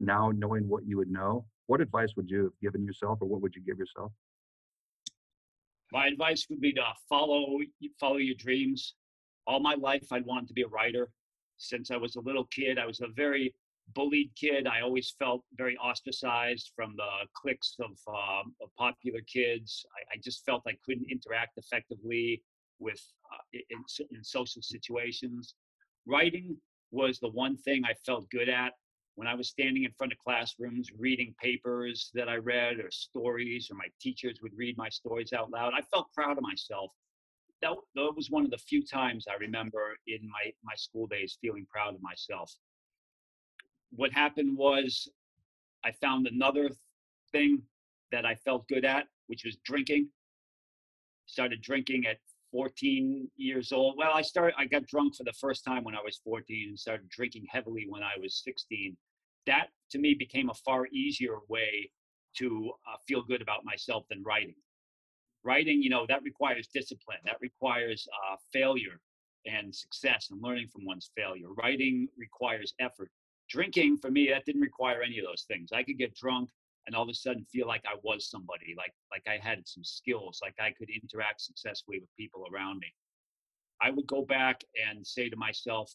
now 0.00 0.30
knowing 0.34 0.68
what 0.68 0.86
you 0.86 0.96
would 0.96 1.10
know, 1.10 1.44
what 1.66 1.80
advice 1.80 2.14
would 2.16 2.30
you 2.30 2.44
have 2.44 2.60
given 2.62 2.84
yourself, 2.84 3.18
or 3.20 3.28
what 3.28 3.40
would 3.40 3.54
you 3.54 3.62
give 3.62 3.78
yourself? 3.78 4.12
My 5.92 6.06
advice 6.06 6.46
would 6.50 6.60
be 6.60 6.72
to 6.72 6.82
follow 7.08 7.58
follow 7.98 8.16
your 8.16 8.34
dreams. 8.36 8.94
All 9.46 9.60
my 9.60 9.74
life, 9.74 10.06
I'd 10.12 10.26
wanted 10.26 10.48
to 10.48 10.54
be 10.54 10.62
a 10.62 10.68
writer. 10.68 11.10
Since 11.58 11.90
I 11.90 11.96
was 11.96 12.16
a 12.16 12.20
little 12.20 12.44
kid, 12.46 12.78
I 12.78 12.86
was 12.86 13.00
a 13.00 13.08
very 13.08 13.54
bullied 13.94 14.30
kid. 14.36 14.66
I 14.66 14.80
always 14.80 15.14
felt 15.18 15.42
very 15.56 15.76
ostracized 15.76 16.72
from 16.74 16.94
the 16.96 17.26
cliques 17.34 17.76
of, 17.80 17.96
um, 18.08 18.54
of 18.60 18.68
popular 18.76 19.20
kids. 19.32 19.84
I, 19.96 20.14
I, 20.14 20.20
just 20.22 20.44
felt 20.44 20.62
I 20.66 20.76
couldn't 20.84 21.10
interact 21.10 21.56
effectively 21.56 22.42
with 22.78 23.00
uh, 23.32 23.60
in, 23.70 23.84
in 24.10 24.24
social 24.24 24.62
situations. 24.62 25.54
Writing 26.06 26.56
was 26.90 27.18
the 27.18 27.30
one 27.30 27.56
thing 27.56 27.82
I 27.84 27.94
felt 28.04 28.28
good 28.30 28.48
at 28.48 28.72
when 29.16 29.26
I 29.26 29.34
was 29.34 29.48
standing 29.48 29.84
in 29.84 29.92
front 29.92 30.12
of 30.12 30.18
classrooms 30.18 30.90
reading 30.96 31.34
papers 31.42 32.10
that 32.14 32.28
I 32.28 32.36
read 32.36 32.78
or 32.78 32.90
stories, 32.90 33.68
or 33.70 33.76
my 33.76 33.88
teachers 34.00 34.40
would 34.42 34.52
read 34.54 34.76
my 34.76 34.90
stories 34.90 35.32
out 35.32 35.50
loud. 35.50 35.72
I 35.74 35.80
felt 35.92 36.12
proud 36.14 36.36
of 36.36 36.42
myself. 36.42 36.90
That, 37.62 37.72
that 37.94 38.12
was 38.14 38.30
one 38.30 38.44
of 38.44 38.50
the 38.50 38.58
few 38.58 38.84
times 38.84 39.24
I 39.28 39.36
remember 39.36 39.96
in 40.06 40.20
my, 40.28 40.52
my 40.62 40.74
school 40.76 41.06
days 41.06 41.38
feeling 41.40 41.66
proud 41.70 41.94
of 41.94 42.02
myself. 42.02 42.52
What 43.96 44.12
happened 44.12 44.56
was 44.56 45.08
I 45.84 45.92
found 45.92 46.26
another 46.26 46.70
thing 47.32 47.62
that 48.12 48.24
I 48.24 48.34
felt 48.34 48.68
good 48.68 48.84
at, 48.84 49.06
which 49.26 49.44
was 49.44 49.56
drinking. 49.64 50.08
Started 51.26 51.60
drinking 51.62 52.06
at 52.06 52.18
14 52.52 53.28
years 53.36 53.72
old. 53.72 53.96
Well, 53.96 54.12
I 54.14 54.22
started, 54.22 54.54
I 54.58 54.66
got 54.66 54.86
drunk 54.86 55.16
for 55.16 55.24
the 55.24 55.32
first 55.32 55.64
time 55.64 55.82
when 55.82 55.94
I 55.94 56.02
was 56.04 56.20
14 56.24 56.68
and 56.68 56.78
started 56.78 57.08
drinking 57.08 57.46
heavily 57.50 57.86
when 57.88 58.02
I 58.02 58.12
was 58.20 58.42
16. 58.44 58.96
That 59.46 59.68
to 59.90 59.98
me 59.98 60.14
became 60.14 60.50
a 60.50 60.54
far 60.54 60.86
easier 60.88 61.38
way 61.48 61.90
to 62.38 62.72
uh, 62.86 62.96
feel 63.08 63.22
good 63.22 63.42
about 63.42 63.64
myself 63.64 64.04
than 64.10 64.22
writing. 64.22 64.54
Writing, 65.42 65.82
you 65.82 65.90
know, 65.90 66.06
that 66.08 66.22
requires 66.22 66.68
discipline, 66.72 67.18
that 67.24 67.36
requires 67.40 68.06
uh, 68.30 68.36
failure 68.52 69.00
and 69.46 69.74
success 69.74 70.28
and 70.30 70.42
learning 70.42 70.68
from 70.68 70.84
one's 70.84 71.10
failure. 71.16 71.48
Writing 71.56 72.08
requires 72.18 72.74
effort. 72.80 73.10
Drinking, 73.48 73.98
for 73.98 74.10
me, 74.10 74.28
that 74.28 74.44
didn't 74.44 74.60
require 74.60 75.02
any 75.02 75.18
of 75.18 75.24
those 75.24 75.44
things. 75.48 75.70
I 75.72 75.82
could 75.82 75.98
get 75.98 76.14
drunk 76.14 76.50
and 76.86 76.94
all 76.94 77.02
of 77.02 77.08
a 77.08 77.14
sudden 77.14 77.44
feel 77.52 77.66
like 77.66 77.84
I 77.86 77.96
was 78.02 78.30
somebody, 78.30 78.74
like 78.76 78.92
like 79.10 79.24
I 79.26 79.38
had 79.44 79.66
some 79.66 79.84
skills, 79.84 80.40
like 80.42 80.54
I 80.60 80.70
could 80.70 80.88
interact 80.90 81.40
successfully 81.40 81.98
with 82.00 82.08
people 82.16 82.44
around 82.52 82.78
me. 82.78 82.92
I 83.80 83.90
would 83.90 84.06
go 84.06 84.24
back 84.24 84.62
and 84.88 85.06
say 85.06 85.28
to 85.28 85.36
myself, 85.36 85.92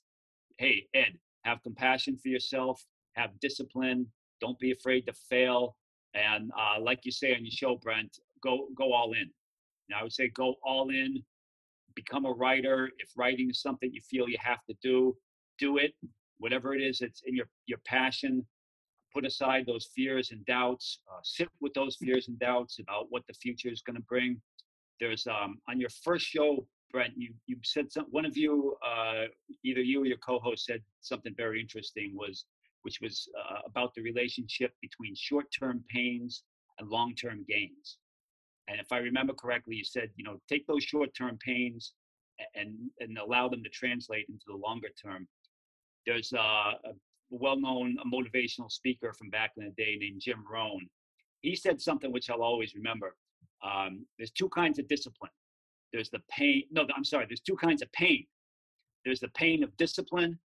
"Hey, 0.58 0.88
Ed, 0.94 1.18
have 1.44 1.64
compassion 1.64 2.18
for 2.18 2.30
yourself, 2.30 2.84
have 3.16 3.40
discipline, 3.40 4.12
don't 4.40 4.60
be 4.60 4.72
afraid 4.72 5.06
to 5.08 5.14
fail, 5.30 5.78
and 6.14 6.52
uh, 6.58 6.80
like 6.80 7.06
you 7.06 7.12
say 7.12 7.34
on 7.36 7.46
your 7.46 7.52
show, 7.52 7.76
Brent, 7.76 8.20
go 8.44 8.68
go 8.76 8.94
all 8.94 9.14
in." 9.14 9.32
And 9.90 9.98
I 9.98 10.04
would 10.04 10.14
say 10.14 10.28
go 10.30 10.56
all 10.64 10.90
in, 10.90 11.24
become 11.96 12.26
a 12.26 12.32
writer. 12.32 12.92
If 13.00 13.12
writing 13.18 13.50
is 13.50 13.62
something 13.62 13.92
you 13.94 14.02
feel 14.02 14.30
you 14.30 14.38
have 14.40 14.64
to 14.70 14.76
do, 14.82 15.18
do 15.58 15.78
it. 15.78 15.94
Whatever 16.42 16.74
it 16.74 16.82
is, 16.82 17.02
it's 17.02 17.22
in 17.26 17.36
your 17.36 17.48
your 17.68 17.80
passion 17.86 18.46
put 19.14 19.26
aside 19.26 19.66
those 19.66 19.90
fears 19.96 20.32
and 20.32 20.46
doubts, 20.46 21.00
uh, 21.12 21.20
sit 21.24 21.50
with 21.60 21.74
those 21.74 21.98
fears 21.98 22.28
and 22.30 22.40
doubts 22.40 22.80
about 22.80 23.08
what 23.10 23.24
the 23.28 23.34
future 23.34 23.70
is 23.70 23.82
going 23.82 23.96
to 23.96 24.04
bring. 24.04 24.42
There's 25.00 25.28
um, 25.28 25.60
on 25.70 25.80
your 25.80 25.90
first 26.04 26.26
show, 26.26 26.66
Brent, 26.92 27.14
you 27.16 27.34
you 27.46 27.58
said 27.64 27.92
some, 27.92 28.06
one 28.10 28.26
of 28.26 28.38
you, 28.38 28.76
uh, 28.86 29.26
either 29.64 29.82
you 29.82 30.02
or 30.02 30.06
your 30.06 30.18
co-host 30.18 30.66
said 30.66 30.82
something 31.02 31.34
very 31.36 31.60
interesting 31.62 32.16
was 32.16 32.46
which 32.84 33.00
was 33.00 33.28
uh, 33.40 33.60
about 33.66 33.94
the 33.94 34.02
relationship 34.02 34.74
between 34.82 35.14
short-term 35.16 35.84
pains 35.88 36.44
and 36.80 36.90
long-term 36.90 37.46
gains. 37.48 38.00
And 38.68 38.80
if 38.80 38.92
I 38.92 38.98
remember 38.98 39.34
correctly, 39.34 39.76
you 39.76 39.84
said, 39.84 40.10
you 40.16 40.24
know, 40.24 40.38
take 40.50 40.66
those 40.66 40.84
short-term 40.84 41.38
pains 41.46 41.94
and 42.56 42.76
and 43.00 43.18
allow 43.18 43.48
them 43.50 43.64
to 43.64 43.70
translate 43.70 44.26
into 44.30 44.46
the 44.48 44.56
longer 44.56 44.90
term. 45.02 45.28
There's 46.06 46.34
a, 46.34 46.38
a 46.38 46.94
well-known 47.30 47.98
motivational 48.12 48.72
speaker 48.72 49.14
from 49.14 49.30
back 49.30 49.52
in 49.58 49.66
the 49.66 49.72
day 49.72 49.98
named 50.00 50.22
Jim 50.22 50.44
Rohn. 50.52 50.88
He 51.42 51.56
said 51.56 51.82
something 51.82 52.12
which 52.12 52.30
I'll 52.30 52.44
always 52.44 52.76
remember. 52.76 53.16
Um, 53.64 54.06
there's 54.18 54.32
two 54.32 54.50
kinds 54.50 54.80
of 54.80 54.88
discipline. 54.88 55.32
There's 55.94 56.10
the 56.10 56.22
pain. 56.30 56.64
No, 56.72 56.86
I'm 56.96 57.04
sorry. 57.04 57.26
There's 57.28 57.42
two 57.42 57.56
kinds 57.56 57.82
of 57.82 57.92
pain. 57.92 58.26
There's 59.06 59.20
the 59.20 59.30
pain 59.30 59.64
of 59.64 59.76
discipline, 59.78 60.38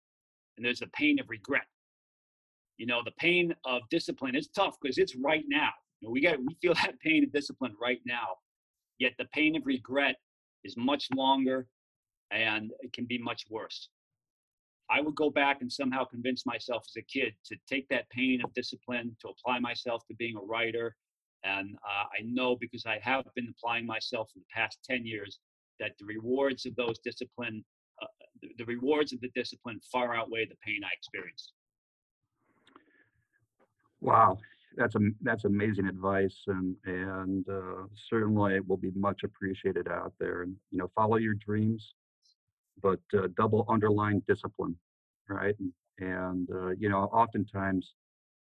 and 0.57 0.65
there's 0.65 0.79
the 0.79 0.87
pain 0.87 1.19
of 1.19 1.29
regret. 1.29 1.65
You 2.77 2.85
know, 2.85 3.01
the 3.03 3.11
pain 3.19 3.53
of 3.65 3.81
discipline 3.89 4.35
is 4.35 4.49
tough 4.49 4.75
because 4.81 4.97
it's 4.97 5.15
right 5.15 5.45
now. 5.47 5.69
You 6.01 6.07
know, 6.07 6.11
we 6.11 6.21
got 6.21 6.37
we 6.39 6.55
feel 6.61 6.73
that 6.83 6.99
pain 6.99 7.23
of 7.23 7.31
discipline 7.31 7.75
right 7.81 7.99
now. 8.05 8.27
Yet 8.99 9.13
the 9.17 9.25
pain 9.33 9.55
of 9.55 9.65
regret 9.65 10.15
is 10.63 10.75
much 10.75 11.07
longer 11.15 11.67
and 12.31 12.71
it 12.81 12.91
can 12.93 13.05
be 13.05 13.17
much 13.17 13.45
worse. 13.49 13.89
I 14.89 15.01
would 15.01 15.15
go 15.15 15.29
back 15.29 15.61
and 15.61 15.71
somehow 15.71 16.05
convince 16.05 16.45
myself 16.45 16.83
as 16.87 16.95
a 16.97 17.01
kid 17.01 17.33
to 17.45 17.55
take 17.69 17.87
that 17.89 18.09
pain 18.09 18.41
of 18.43 18.53
discipline, 18.53 19.15
to 19.21 19.29
apply 19.29 19.59
myself 19.59 20.05
to 20.07 20.15
being 20.15 20.37
a 20.37 20.41
writer. 20.41 20.95
And 21.43 21.75
uh, 21.75 22.05
I 22.17 22.23
know 22.23 22.55
because 22.59 22.85
I 22.85 22.99
have 23.01 23.25
been 23.35 23.49
applying 23.49 23.85
myself 23.85 24.29
for 24.31 24.39
the 24.39 24.45
past 24.53 24.79
10 24.89 25.05
years 25.05 25.39
that 25.79 25.91
the 25.99 26.05
rewards 26.05 26.65
of 26.65 26.75
those 26.75 26.99
discipline, 27.03 27.63
uh, 28.01 28.07
the, 28.41 28.49
the 28.57 28.65
rewards 28.65 29.13
of 29.13 29.21
the 29.21 29.29
discipline 29.35 29.79
far 29.91 30.15
outweigh 30.15 30.45
the 30.45 30.55
pain 30.65 30.81
I 30.83 30.89
experienced. 30.97 31.53
Wow, 33.99 34.37
that's 34.75 34.95
a 34.95 34.99
that's 35.21 35.45
amazing 35.45 35.87
advice, 35.87 36.37
and 36.47 36.75
and 36.85 37.47
uh, 37.49 37.87
certainly 38.09 38.55
it 38.55 38.67
will 38.67 38.77
be 38.77 38.91
much 38.95 39.23
appreciated 39.23 39.87
out 39.87 40.13
there. 40.19 40.43
And 40.43 40.55
you 40.71 40.77
know, 40.77 40.91
follow 40.95 41.17
your 41.17 41.33
dreams, 41.33 41.95
but 42.81 42.99
uh, 43.17 43.27
double 43.37 43.65
underlying 43.69 44.21
discipline, 44.27 44.75
right? 45.29 45.55
And, 45.99 46.49
uh, 46.51 46.69
you 46.71 46.89
know, 46.89 47.03
oftentimes 47.05 47.93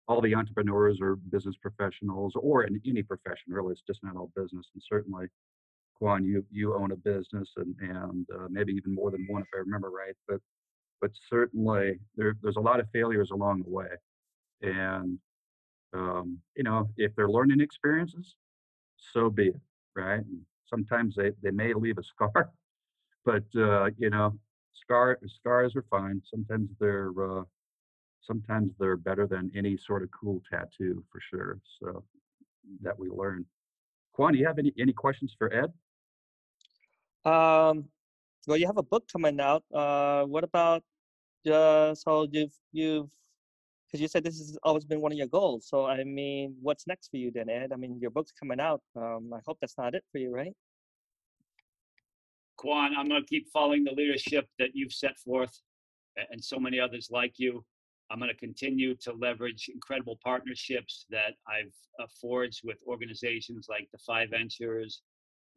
all 0.08 0.22
the 0.22 0.36
entrepreneurs 0.36 1.00
or 1.02 1.16
business 1.16 1.56
professionals, 1.62 2.34
or 2.36 2.64
in 2.64 2.82
any 2.86 3.04
profession, 3.04 3.54
really, 3.54 3.72
it's 3.72 3.82
just 3.82 4.04
not 4.04 4.16
all 4.16 4.32
business. 4.36 4.68
And 4.74 4.84
certainly, 4.86 5.28
Quan, 5.96 6.26
you 6.26 6.44
you 6.52 6.76
own 6.76 6.92
a 6.92 6.96
business, 6.96 7.50
and 7.56 7.76
and 7.80 8.28
uh, 8.36 8.48
maybe 8.50 8.74
even 8.74 8.94
more 8.94 9.12
than 9.12 9.26
one, 9.30 9.44
if 9.44 9.48
I 9.56 9.60
remember 9.60 9.90
right. 9.90 10.16
But 10.28 10.42
but 11.00 11.12
certainly 11.30 12.00
there, 12.18 12.36
there's 12.42 12.58
a 12.58 12.62
lot 12.62 12.80
of 12.80 12.90
failures 12.92 13.32
along 13.32 13.64
the 13.64 13.70
way, 13.70 13.88
and 14.62 15.20
um, 15.94 16.40
you 16.56 16.64
know, 16.64 16.90
if 16.98 17.16
they're 17.16 17.30
learning 17.30 17.62
experiences, 17.62 18.36
so 18.98 19.30
be 19.30 19.50
it, 19.50 19.62
right? 19.96 20.20
And 20.20 20.42
sometimes 20.66 21.16
they, 21.16 21.32
they 21.42 21.52
may 21.52 21.74
leave 21.74 21.98
a 21.98 22.04
scar, 22.16 22.52
but 23.26 23.44
uh, 23.56 23.90
you 23.98 24.10
know, 24.10 24.34
scar 24.74 25.20
scars 25.28 25.76
are 25.76 25.86
fine. 25.90 26.22
Sometimes 26.30 26.70
they're 26.80 27.12
uh, 27.20 27.44
sometimes 28.22 28.72
they're 28.80 28.98
better 28.98 29.28
than 29.28 29.52
any 29.56 29.78
sort 29.78 30.04
of 30.04 30.10
cool 30.12 30.42
tattoo 30.50 31.04
for 31.12 31.20
sure. 31.30 31.60
So 31.80 32.04
that 32.82 32.98
we 32.98 33.10
learn. 33.10 33.46
Quan, 34.14 34.34
do 34.34 34.40
you 34.40 34.48
have 34.48 34.60
any 34.60 34.74
any 34.80 34.94
questions 34.94 35.36
for 35.38 35.54
Ed? 35.54 35.72
Um, 37.26 37.86
well, 38.48 38.58
you 38.58 38.68
have 38.68 38.78
a 38.78 38.84
book 38.84 39.06
coming 39.12 39.40
out. 39.40 39.64
Uh, 39.74 40.24
what 40.24 40.44
about 40.44 40.84
uh, 41.50 41.94
so 41.96 42.28
you've 42.32 42.54
you've 42.72 43.10
because 43.88 44.02
you 44.02 44.08
said 44.08 44.24
this 44.24 44.40
has 44.40 44.58
always 44.64 44.86
been 44.86 45.02
one 45.02 45.12
of 45.12 45.18
your 45.18 45.28
goals. 45.28 45.68
So 45.68 45.86
I 45.86 46.04
mean, 46.04 46.56
what's 46.62 46.88
next 46.88 47.10
for 47.10 47.18
you 47.18 47.32
then, 47.32 47.50
Ed? 47.50 47.72
I 47.72 47.76
mean, 47.76 48.00
your 48.00 48.12
book's 48.12 48.32
coming 48.32 48.60
out. 48.60 48.82
Um, 48.96 49.32
I 49.34 49.40
hope 49.46 49.58
that's 49.62 49.78
not 49.78 49.94
it 49.96 50.04
for 50.12 50.18
you, 50.18 50.34
right? 50.34 50.54
Quan, 52.64 52.94
I'm 52.98 53.10
going 53.10 53.22
to 53.22 53.28
keep 53.28 53.50
following 53.52 53.84
the 53.84 53.92
leadership 53.92 54.48
that 54.58 54.70
you've 54.74 54.94
set 54.94 55.18
forth, 55.20 55.52
and 56.32 56.42
so 56.42 56.58
many 56.58 56.80
others 56.80 57.10
like 57.12 57.34
you. 57.38 57.64
I'm 58.10 58.20
going 58.20 58.32
to 58.32 58.38
continue 58.38 58.96
to 59.02 59.14
leverage 59.14 59.70
incredible 59.74 60.18
partnerships 60.24 61.06
that 61.10 61.34
I've 61.48 61.74
uh, 62.00 62.08
forged 62.22 62.62
with 62.64 62.78
organizations 62.88 63.68
like 63.70 63.90
the 63.92 63.98
Defy 63.98 64.28
Ventures, 64.28 65.02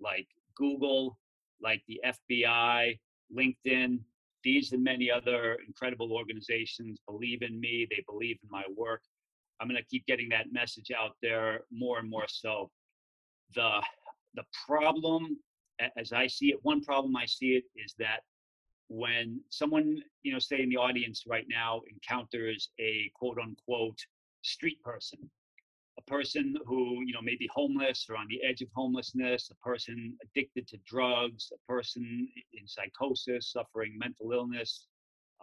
like 0.00 0.26
Google, 0.56 1.18
like 1.62 1.82
the 1.86 2.00
FBI, 2.04 2.98
LinkedIn, 3.36 4.00
these 4.42 4.72
and 4.72 4.82
many 4.82 5.10
other 5.10 5.58
incredible 5.66 6.12
organizations 6.12 6.98
believe 7.08 7.42
in 7.42 7.60
me. 7.60 7.86
They 7.88 8.02
believe 8.08 8.38
in 8.42 8.48
my 8.50 8.64
work. 8.76 9.02
I'm 9.60 9.68
going 9.68 9.80
to 9.80 9.88
keep 9.88 10.06
getting 10.06 10.28
that 10.30 10.52
message 10.52 10.90
out 10.96 11.16
there 11.22 11.60
more 11.70 11.98
and 11.98 12.08
more 12.08 12.26
so. 12.28 12.70
The 13.54 13.80
the 14.34 14.44
problem, 14.66 15.36
as 15.96 16.12
I 16.12 16.26
see 16.26 16.48
it, 16.50 16.58
one 16.62 16.82
problem 16.82 17.16
I 17.16 17.26
see 17.26 17.56
it 17.56 17.64
is 17.76 17.94
that 17.98 18.20
when 18.88 19.40
someone, 19.50 20.02
you 20.22 20.32
know, 20.32 20.38
say 20.38 20.62
in 20.62 20.68
the 20.68 20.76
audience 20.76 21.24
right 21.26 21.46
now 21.48 21.82
encounters 21.92 22.70
a 22.78 23.10
quote 23.14 23.38
unquote 23.38 23.98
street 24.42 24.80
person, 24.82 25.18
a 25.98 26.02
person 26.02 26.54
who 26.66 27.02
you 27.04 27.12
know 27.12 27.22
may 27.22 27.36
be 27.36 27.48
homeless 27.52 28.06
or 28.08 28.16
on 28.16 28.26
the 28.28 28.42
edge 28.44 28.62
of 28.62 28.68
homelessness, 28.74 29.50
a 29.50 29.54
person 29.56 30.16
addicted 30.22 30.68
to 30.68 30.78
drugs, 30.86 31.50
a 31.52 31.72
person 31.72 32.28
in 32.52 32.66
psychosis, 32.66 33.52
suffering 33.52 33.96
mental 33.98 34.32
illness, 34.32 34.86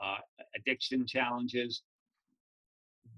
uh, 0.02 0.18
addiction 0.56 1.06
challenges. 1.06 1.84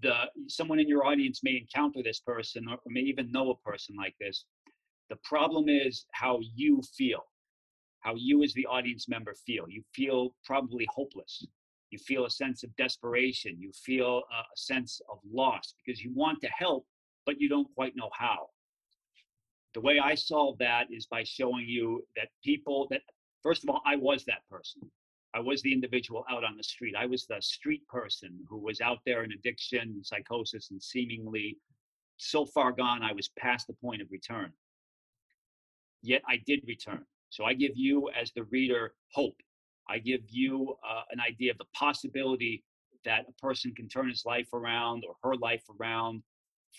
The 0.01 0.25
someone 0.47 0.79
in 0.79 0.87
your 0.87 1.05
audience 1.05 1.41
may 1.43 1.57
encounter 1.57 2.01
this 2.03 2.19
person 2.19 2.67
or 2.67 2.79
may 2.87 3.01
even 3.01 3.31
know 3.31 3.51
a 3.51 3.69
person 3.69 3.95
like 3.95 4.15
this. 4.19 4.45
The 5.09 5.17
problem 5.23 5.69
is 5.69 6.05
how 6.11 6.39
you 6.55 6.81
feel, 6.97 7.23
how 8.01 8.15
you 8.15 8.43
as 8.43 8.53
the 8.53 8.65
audience 8.65 9.07
member 9.07 9.35
feel. 9.45 9.65
You 9.69 9.83
feel 9.93 10.35
probably 10.43 10.87
hopeless. 10.93 11.45
You 11.91 11.99
feel 11.99 12.25
a 12.25 12.29
sense 12.29 12.63
of 12.63 12.75
desperation. 12.75 13.57
You 13.59 13.71
feel 13.73 14.17
a 14.17 14.43
sense 14.55 14.99
of 15.11 15.19
loss 15.31 15.75
because 15.85 16.03
you 16.03 16.11
want 16.13 16.41
to 16.41 16.47
help, 16.47 16.85
but 17.25 17.39
you 17.39 17.47
don't 17.47 17.73
quite 17.75 17.95
know 17.95 18.09
how. 18.17 18.47
The 19.75 19.81
way 19.81 19.99
I 19.99 20.15
solve 20.15 20.57
that 20.59 20.87
is 20.89 21.05
by 21.05 21.23
showing 21.23 21.67
you 21.67 22.05
that 22.15 22.29
people 22.43 22.87
that, 22.91 23.01
first 23.43 23.63
of 23.63 23.69
all, 23.69 23.81
I 23.85 23.95
was 23.95 24.25
that 24.25 24.47
person. 24.49 24.81
I 25.35 25.41
was 25.41 25.61
the 25.61 25.73
individual 25.73 26.25
out 26.29 26.45
on 26.45 26.55
the 26.55 26.63
street. 26.63 26.95
I 26.97 27.05
was 27.05 27.25
the 27.27 27.41
street 27.41 27.85
person 27.87 28.39
who 28.49 28.57
was 28.57 28.79
out 28.79 28.99
there 29.05 29.23
in 29.23 29.33
addiction, 29.33 30.01
psychosis, 30.01 30.71
and 30.71 30.81
seemingly 30.81 31.57
so 32.17 32.45
far 32.45 32.71
gone, 32.71 33.03
I 33.03 33.11
was 33.11 33.29
past 33.37 33.67
the 33.67 33.73
point 33.73 34.01
of 34.01 34.07
return. 34.11 34.53
Yet 36.05 36.21
I 36.27 36.39
did 36.45 36.61
return. 36.67 37.03
So 37.29 37.45
I 37.45 37.53
give 37.53 37.71
you, 37.75 38.09
as 38.09 38.31
the 38.35 38.43
reader, 38.45 38.93
hope. 39.11 39.35
I 39.89 39.97
give 39.97 40.21
you 40.29 40.75
uh, 40.87 41.01
an 41.11 41.19
idea 41.19 41.51
of 41.51 41.57
the 41.57 41.65
possibility 41.73 42.63
that 43.05 43.25
a 43.27 43.33
person 43.41 43.73
can 43.75 43.87
turn 43.87 44.09
his 44.09 44.23
life 44.25 44.47
around 44.53 45.03
or 45.07 45.15
her 45.23 45.35
life 45.37 45.63
around 45.79 46.21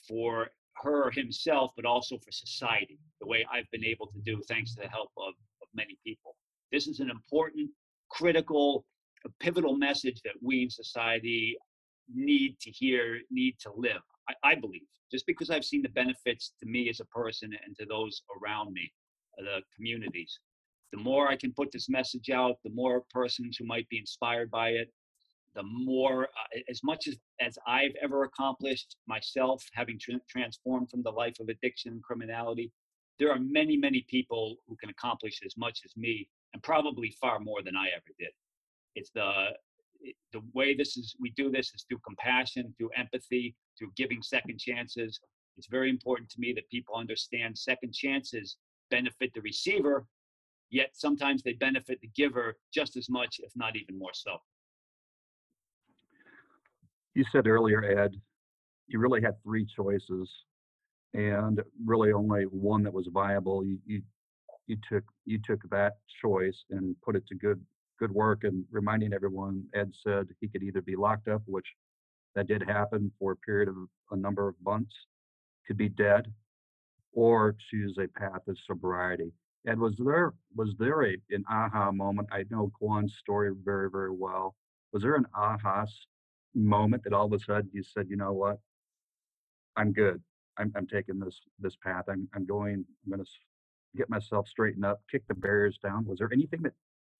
for 0.09 0.49
her 0.83 1.09
or 1.09 1.11
himself, 1.11 1.73
but 1.75 1.85
also 1.85 2.19
for 2.19 2.31
society, 2.31 2.99
the 3.21 3.27
way 3.27 3.45
I've 3.53 3.71
been 3.73 3.85
able 3.85 4.07
to 4.09 4.19
do 4.25 4.41
thanks 4.49 4.75
to 4.75 4.83
the 4.83 4.89
help 4.89 5.11
of, 5.17 5.35
of 5.62 5.69
many 5.75 5.99
people. 6.05 6.37
This 6.71 6.87
is 6.87 7.01
an 7.01 7.11
important, 7.11 7.71
critical, 8.11 8.85
pivotal 9.41 9.77
message 9.77 10.21
that 10.25 10.35
we 10.41 10.62
in 10.62 10.71
society 10.71 11.57
need 12.15 12.61
to 12.61 12.71
hear, 12.71 13.21
need 13.31 13.57
to 13.61 13.73
live. 13.77 14.03
I, 14.29 14.51
I, 14.51 14.55
believe, 14.55 14.87
just 15.11 15.27
because 15.27 15.51
I've 15.51 15.65
seen 15.65 15.83
the 15.83 15.89
benefits 15.89 16.53
to 16.61 16.67
me 16.67 16.89
as 16.89 17.01
a 17.01 17.05
person 17.07 17.51
and 17.65 17.77
to 17.79 17.87
those 17.87 18.23
around 18.41 18.73
me, 18.73 18.93
the 19.38 19.61
communities. 19.75 20.38
The 20.92 20.99
more 20.99 21.29
I 21.29 21.37
can 21.37 21.53
put 21.53 21.72
this 21.72 21.88
message 21.88 22.31
out, 22.31 22.57
the 22.64 22.70
more 22.70 23.05
persons 23.11 23.57
who 23.57 23.66
might 23.66 23.88
be 23.88 23.99
inspired 23.99 24.51
by 24.51 24.70
it, 24.70 24.92
the 25.55 25.62
more, 25.62 26.25
uh, 26.25 26.61
as 26.68 26.83
much 26.85 27.09
as, 27.09 27.16
as 27.40 27.59
I've 27.66 27.94
ever 28.01 28.25
accomplished 28.25 28.96
myself, 29.07 29.64
having 29.72 29.99
tra- 29.99 30.20
transformed 30.29 30.90
from 30.90 31.03
the 31.03 31.11
life 31.11 31.40
of 31.40 31.49
addiction 31.49 31.92
and 31.92 32.03
criminality, 32.03 32.70
there 33.18 33.33
are 33.33 33.38
many, 33.38 33.77
many 33.77 34.05
people 34.09 34.57
who 34.68 34.77
can 34.77 34.90
accomplish 34.90 35.40
as 35.44 35.57
much 35.57 35.81
as 35.85 35.96
me, 35.96 36.29
and 36.53 36.62
probably 36.62 37.11
far 37.20 37.40
more 37.40 37.62
than 37.62 37.77
I 37.77 37.88
ever 37.88 38.12
did. 38.18 38.31
It's 38.94 39.11
the 39.11 39.51
the 40.33 40.42
way 40.53 40.75
this 40.75 40.96
is 40.96 41.16
we 41.18 41.31
do 41.31 41.51
this 41.51 41.72
is 41.75 41.85
through 41.88 41.99
compassion, 42.07 42.75
through 42.77 42.90
empathy, 42.96 43.57
through 43.79 43.90
giving 43.96 44.22
second 44.22 44.59
chances. 44.59 45.20
It's 45.57 45.68
very 45.68 45.90
important 45.90 46.29
to 46.31 46.40
me 46.40 46.53
that 46.53 46.68
people 46.68 46.94
understand 46.94 47.57
second 47.57 47.92
chances 47.94 48.57
benefit 48.90 49.33
the 49.35 49.40
receiver, 49.40 50.07
yet 50.70 50.90
sometimes 50.92 51.42
they 51.42 51.55
benefit 51.55 51.99
the 52.01 52.11
giver 52.16 52.57
just 52.72 52.96
as 52.96 53.09
much, 53.09 53.40
if 53.42 53.53
not 53.57 53.77
even 53.77 53.99
more 53.99 54.14
so 54.14 54.38
you 57.16 57.25
said 57.33 57.46
earlier, 57.46 57.83
Ed, 57.83 58.14
you 58.88 58.99
really 58.99 59.22
had 59.22 59.42
three 59.42 59.64
choices, 59.64 60.31
and 61.14 61.62
really 61.85 62.12
only 62.12 62.44
one 62.44 62.83
that 62.83 62.92
was 62.92 63.09
viable. 63.11 63.64
You, 63.64 63.79
you 63.87 64.03
you 64.66 64.77
took 64.88 65.05
you 65.25 65.38
took 65.42 65.62
that 65.70 65.94
choice 66.20 66.64
and 66.70 66.94
put 67.03 67.16
it 67.16 67.27
to 67.29 67.35
good 67.35 67.61
good 67.99 68.11
work 68.11 68.44
and 68.44 68.64
reminding 68.70 69.14
everyone 69.14 69.64
ed 69.75 69.90
said 70.05 70.27
he 70.40 70.49
could 70.49 70.62
either 70.62 70.83
be 70.83 70.96
locked 70.96 71.29
up 71.29 71.40
which 71.46 71.66
that 72.35 72.49
did 72.49 72.62
happen 72.62 73.11
for 73.18 73.33
a 73.33 73.37
period 73.37 73.68
of 73.68 73.77
a 74.11 74.16
number 74.16 74.49
of 74.49 74.57
months 74.64 74.92
could 75.66 75.79
be 75.79 75.88
dead 75.88 76.27
or 77.16 77.57
choose 77.70 77.98
a 77.98 78.07
path 78.07 78.46
of 78.46 78.57
sobriety. 78.64 79.33
And 79.64 79.81
was 79.81 79.94
there 79.98 80.35
was 80.55 80.74
there 80.79 81.05
a, 81.05 81.16
an 81.31 81.44
aha 81.50 81.90
moment? 81.90 82.29
I 82.31 82.44
know 82.50 82.70
Quan's 82.79 83.16
story 83.16 83.50
very 83.64 83.90
very 83.90 84.12
well. 84.12 84.55
Was 84.92 85.02
there 85.02 85.16
an 85.16 85.26
aha 85.35 85.87
moment 86.55 87.02
that 87.02 87.12
all 87.12 87.26
of 87.26 87.33
a 87.33 87.40
sudden 87.40 87.68
you 87.72 87.83
said, 87.83 88.07
you 88.09 88.16
know 88.16 88.33
what, 88.33 88.59
I'm 89.76 89.92
good. 89.92 90.22
I'm, 90.59 90.72
I'm 90.76 90.87
taking 90.87 91.18
this 91.18 91.40
this 91.59 91.76
path. 91.83 92.05
I'm 92.09 92.29
I'm 92.35 92.46
going. 92.46 92.85
I'm 93.05 93.11
going 93.11 93.24
to 93.24 93.31
get 93.96 94.09
myself 94.11 94.46
straightened 94.46 94.85
up, 94.85 95.00
kick 95.11 95.22
the 95.26 95.35
barriers 95.35 95.79
down. 95.83 96.05
Was 96.07 96.18
there 96.18 96.31
anything 96.33 96.62
that 96.62 96.72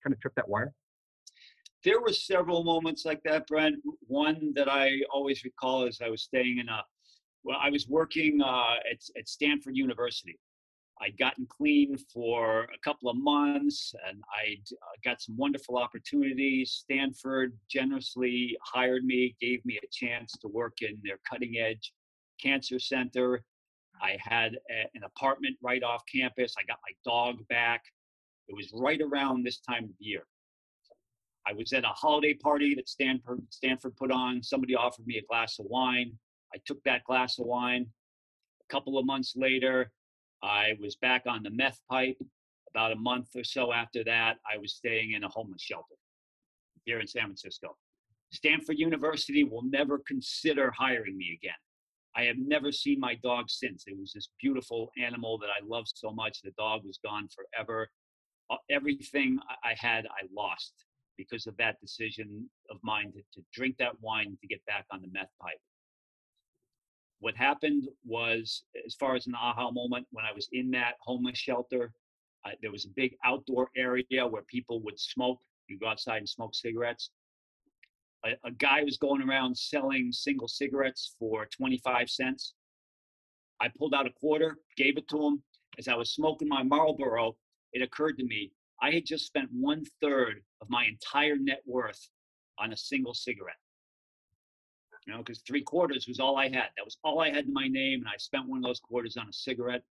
kind 0.05 0.13
of 0.13 0.21
tripped 0.21 0.37
that 0.37 0.49
wire? 0.49 0.73
There 1.85 2.01
were 2.01 2.13
several 2.13 2.65
moments 2.65 3.05
like 3.05 3.23
that, 3.25 3.47
Brent. 3.47 3.77
One 4.07 4.53
that 4.57 4.69
I 4.69 5.01
always 5.13 5.45
recall 5.45 5.85
is 5.85 6.01
I 6.03 6.11
was 6.11 6.23
staying 6.23 6.59
in 6.59 6.69
a, 6.69 6.83
well, 7.47 7.59
I 7.63 7.71
was 7.71 7.89
working 7.89 8.41
uh, 8.43 8.75
at, 8.91 8.99
at 9.17 9.29
Stanford 9.29 9.77
University. 9.77 10.37
I'd 11.01 11.17
gotten 11.17 11.47
clean 11.47 11.97
for 12.13 12.65
a 12.65 12.79
couple 12.83 13.09
of 13.09 13.17
months 13.17 13.95
and 14.09 14.21
I'd 14.37 14.65
uh, 14.73 14.97
got 15.05 15.23
some 15.23 15.37
wonderful 15.37 15.79
opportunities. 15.79 16.73
Stanford 16.73 17.57
generously 17.71 18.57
hired 18.65 19.05
me, 19.05 19.37
gave 19.41 19.65
me 19.65 19.79
a 19.81 19.87
chance 19.93 20.33
to 20.41 20.49
work 20.49 20.79
in 20.81 20.99
their 21.05 21.19
cutting 21.29 21.59
edge 21.59 21.93
cancer 22.43 22.81
center. 22.81 23.45
I 24.03 24.17
had 24.21 24.59
a, 24.69 24.89
an 24.97 25.05
apartment 25.05 25.57
right 25.63 25.85
off 25.85 26.03
campus. 26.13 26.57
I 26.59 26.65
got 26.65 26.79
my 26.83 26.95
dog 27.09 27.37
back. 27.49 27.85
It 28.49 28.57
was 28.57 28.73
right 28.75 29.01
around 29.01 29.45
this 29.45 29.61
time 29.61 29.85
of 29.85 29.95
year. 30.01 30.25
I 31.47 31.53
was 31.53 31.73
at 31.73 31.85
a 31.85 31.89
holiday 31.89 32.35
party 32.35 32.75
that 32.75 32.89
Stanford, 32.89 33.41
Stanford 33.51 33.95
put 33.97 34.11
on. 34.11 34.43
Somebody 34.43 34.75
offered 34.75 35.07
me 35.07 35.19
a 35.19 35.27
glass 35.29 35.61
of 35.61 35.67
wine. 35.67 36.19
I 36.55 36.59
took 36.67 36.83
that 36.85 37.05
glass 37.05 37.39
of 37.39 37.47
wine. 37.47 37.87
A 38.69 38.73
couple 38.73 38.99
of 38.99 39.07
months 39.07 39.35
later, 39.37 39.93
I 40.43 40.75
was 40.81 40.97
back 40.97 41.23
on 41.27 41.43
the 41.43 41.51
meth 41.51 41.81
pipe. 41.91 42.19
About 42.75 42.93
a 42.93 42.97
month 42.97 43.29
or 43.35 43.45
so 43.45 43.73
after 43.73 44.05
that, 44.05 44.37
I 44.51 44.59
was 44.59 44.75
staying 44.75 45.13
in 45.13 45.25
a 45.25 45.29
homeless 45.29 45.63
shelter 45.63 45.95
here 46.85 47.01
in 47.01 47.07
San 47.07 47.25
Francisco. 47.25 47.77
Stanford 48.33 48.79
University 48.79 49.45
will 49.45 49.63
never 49.63 50.01
consider 50.07 50.73
hiring 50.77 51.17
me 51.17 51.39
again. 51.41 51.55
I 52.17 52.25
have 52.25 52.37
never 52.39 52.73
seen 52.73 52.99
my 52.99 53.15
dog 53.23 53.51
since. 53.51 53.85
It 53.87 53.99
was 53.99 54.13
this 54.13 54.29
beautiful 54.41 54.91
animal 54.99 55.39
that 55.39 55.49
I 55.49 55.65
loved 55.67 55.93
so 55.95 56.11
much. 56.11 56.41
The 56.43 56.53
dog 56.59 56.83
was 56.85 56.99
gone 57.05 57.29
forever. 57.29 57.89
Uh, 58.51 58.57
everything 58.71 59.39
I 59.63 59.75
had, 59.77 60.07
I 60.07 60.27
lost 60.35 60.73
because 61.19 61.47
of 61.47 61.57
that 61.59 61.81
decision 61.81 62.49
of 62.71 62.79
mine 62.83 63.13
to, 63.13 63.19
to 63.35 63.47
drink 63.53 63.77
that 63.79 64.01
wine 64.01 64.37
to 64.41 64.47
get 64.47 64.65
back 64.67 64.87
on 64.91 65.03
the 65.03 65.09
meth 65.13 65.31
pipe. 65.41 65.61
What 67.21 67.37
happened 67.37 67.89
was, 68.05 68.65
as 68.87 68.95
far 68.95 69.17
as 69.17 69.27
an 69.27 69.35
aha 69.35 69.71
moment, 69.71 70.07
when 70.11 70.25
I 70.25 70.33
was 70.35 70.49
in 70.53 70.71
that 70.73 70.95
homeless 71.01 71.39
shelter, 71.39 71.93
uh, 72.45 72.51
there 72.63 72.71
was 72.71 72.85
a 72.85 72.91
big 72.95 73.17
outdoor 73.25 73.71
area 73.77 74.27
where 74.27 74.43
people 74.43 74.83
would 74.83 75.01
smoke. 75.01 75.41
You 75.69 75.79
go 75.79 75.89
outside 75.89 76.19
and 76.19 76.29
smoke 76.29 76.55
cigarettes 76.55 77.11
a, 78.27 78.49
a 78.49 78.51
guy 78.51 78.83
was 78.83 78.97
going 78.97 79.23
around 79.23 79.57
selling 79.57 80.13
single 80.13 80.49
cigarettes 80.49 81.15
for 81.19 81.47
25 81.47 82.11
cents. 82.11 82.55
I 83.61 83.69
pulled 83.69 83.95
out 83.95 84.07
a 84.07 84.11
quarter, 84.11 84.59
gave 84.77 84.99
it 84.99 85.09
to 85.09 85.23
him. 85.23 85.43
As 85.79 85.89
I 85.89 85.95
was 85.95 86.15
smoking 86.15 86.49
my 86.49 86.63
Marlboro, 86.63 87.37
it 87.73 87.83
occurred 87.83 88.19
to 88.19 88.25
me 88.25 88.53
I 88.83 88.91
had 88.91 89.07
just 89.07 89.27
spent 89.27 89.49
one 89.53 89.85
third 90.03 90.43
of 90.61 90.69
my 90.69 90.85
entire 90.85 91.37
net 91.37 91.63
worth 91.67 92.09
on 92.59 92.73
a 92.73 92.77
single 92.77 93.15
cigarette. 93.15 93.57
You 95.07 95.13
know, 95.15 95.19
because 95.19 95.41
three 95.47 95.63
quarters 95.63 96.07
was 96.09 96.19
all 96.19 96.37
I 96.37 96.47
had. 96.49 96.69
That 96.77 96.85
was 96.85 96.99
all 97.05 97.21
I 97.21 97.31
had 97.31 97.47
in 97.47 97.53
my 97.53 97.69
name, 97.69 98.01
and 98.01 98.09
I 98.09 98.17
spent 98.19 98.49
one 98.49 98.59
of 98.59 98.65
those 98.65 98.81
quarters 98.81 99.17
on 99.17 99.29
a 99.29 99.33
cigarette 99.33 99.83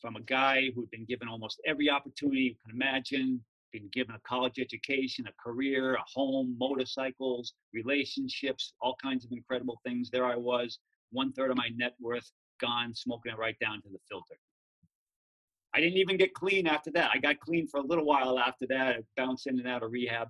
from 0.00 0.16
a 0.16 0.20
guy 0.20 0.70
who'd 0.74 0.90
been 0.90 1.06
given 1.06 1.28
almost 1.28 1.60
every 1.66 1.88
opportunity 1.88 2.40
you 2.40 2.54
can 2.64 2.74
imagine, 2.74 3.42
been 3.72 3.88
given 3.92 4.14
a 4.14 4.20
college 4.28 4.58
education, 4.58 5.26
a 5.26 5.42
career, 5.42 5.94
a 5.94 6.02
home, 6.12 6.54
motorcycles, 6.58 7.54
relationships, 7.72 8.74
all 8.80 8.96
kinds 9.02 9.24
of 9.24 9.32
incredible 9.32 9.80
things. 9.84 10.10
There 10.10 10.26
I 10.26 10.36
was, 10.36 10.78
one 11.12 11.32
third 11.32 11.50
of 11.50 11.56
my 11.56 11.70
net 11.76 11.94
worth 12.00 12.30
gone, 12.60 12.94
smoking 12.94 13.32
it 13.32 13.38
right 13.38 13.56
down 13.58 13.80
to 13.82 13.88
the 13.88 13.98
filter. 14.08 14.34
I 15.74 15.80
didn't 15.80 15.98
even 15.98 16.18
get 16.18 16.34
clean 16.34 16.66
after 16.66 16.90
that. 16.90 17.10
I 17.14 17.18
got 17.18 17.40
clean 17.40 17.66
for 17.66 17.80
a 17.80 17.82
little 17.82 18.04
while 18.04 18.38
after 18.38 18.66
that. 18.68 18.96
I 18.96 18.98
bounced 19.16 19.46
in 19.46 19.58
and 19.58 19.66
out 19.66 19.82
of 19.82 19.90
rehab. 19.92 20.28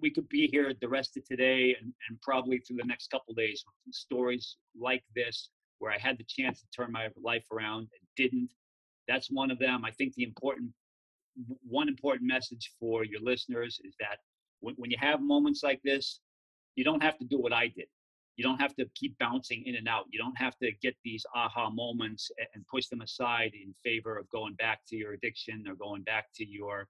We 0.00 0.10
could 0.10 0.28
be 0.28 0.48
here 0.48 0.72
the 0.80 0.88
rest 0.88 1.16
of 1.16 1.24
today 1.24 1.76
and, 1.80 1.92
and 2.08 2.20
probably 2.20 2.58
through 2.58 2.78
the 2.78 2.84
next 2.84 3.10
couple 3.10 3.34
days 3.34 3.64
with 3.86 3.94
stories 3.94 4.56
like 4.78 5.04
this 5.14 5.50
where 5.78 5.92
I 5.92 5.98
had 5.98 6.18
the 6.18 6.24
chance 6.28 6.60
to 6.60 6.66
turn 6.76 6.90
my 6.90 7.08
life 7.22 7.44
around 7.52 7.82
and 7.82 8.08
didn't. 8.16 8.50
That's 9.06 9.30
one 9.30 9.50
of 9.50 9.58
them. 9.58 9.84
I 9.84 9.90
think 9.92 10.14
the 10.14 10.24
important 10.24 10.70
one 11.62 11.88
important 11.88 12.26
message 12.26 12.72
for 12.80 13.04
your 13.04 13.20
listeners 13.20 13.80
is 13.84 13.94
that 14.00 14.18
when, 14.60 14.74
when 14.74 14.90
you 14.90 14.96
have 15.00 15.20
moments 15.20 15.62
like 15.62 15.80
this, 15.84 16.20
you 16.74 16.84
don't 16.84 17.02
have 17.02 17.16
to 17.18 17.24
do 17.24 17.38
what 17.38 17.52
I 17.52 17.68
did. 17.68 17.86
You 18.36 18.44
don't 18.44 18.60
have 18.60 18.74
to 18.76 18.86
keep 18.94 19.18
bouncing 19.18 19.64
in 19.66 19.76
and 19.76 19.88
out. 19.88 20.04
You 20.10 20.18
don't 20.18 20.36
have 20.36 20.56
to 20.58 20.70
get 20.80 20.94
these 21.04 21.24
aha 21.34 21.70
moments 21.70 22.30
and 22.54 22.64
push 22.66 22.86
them 22.86 23.00
aside 23.00 23.52
in 23.54 23.74
favor 23.84 24.16
of 24.16 24.28
going 24.30 24.54
back 24.54 24.80
to 24.88 24.96
your 24.96 25.12
addiction 25.12 25.64
or 25.68 25.74
going 25.74 26.02
back 26.02 26.26
to 26.36 26.46
your 26.46 26.88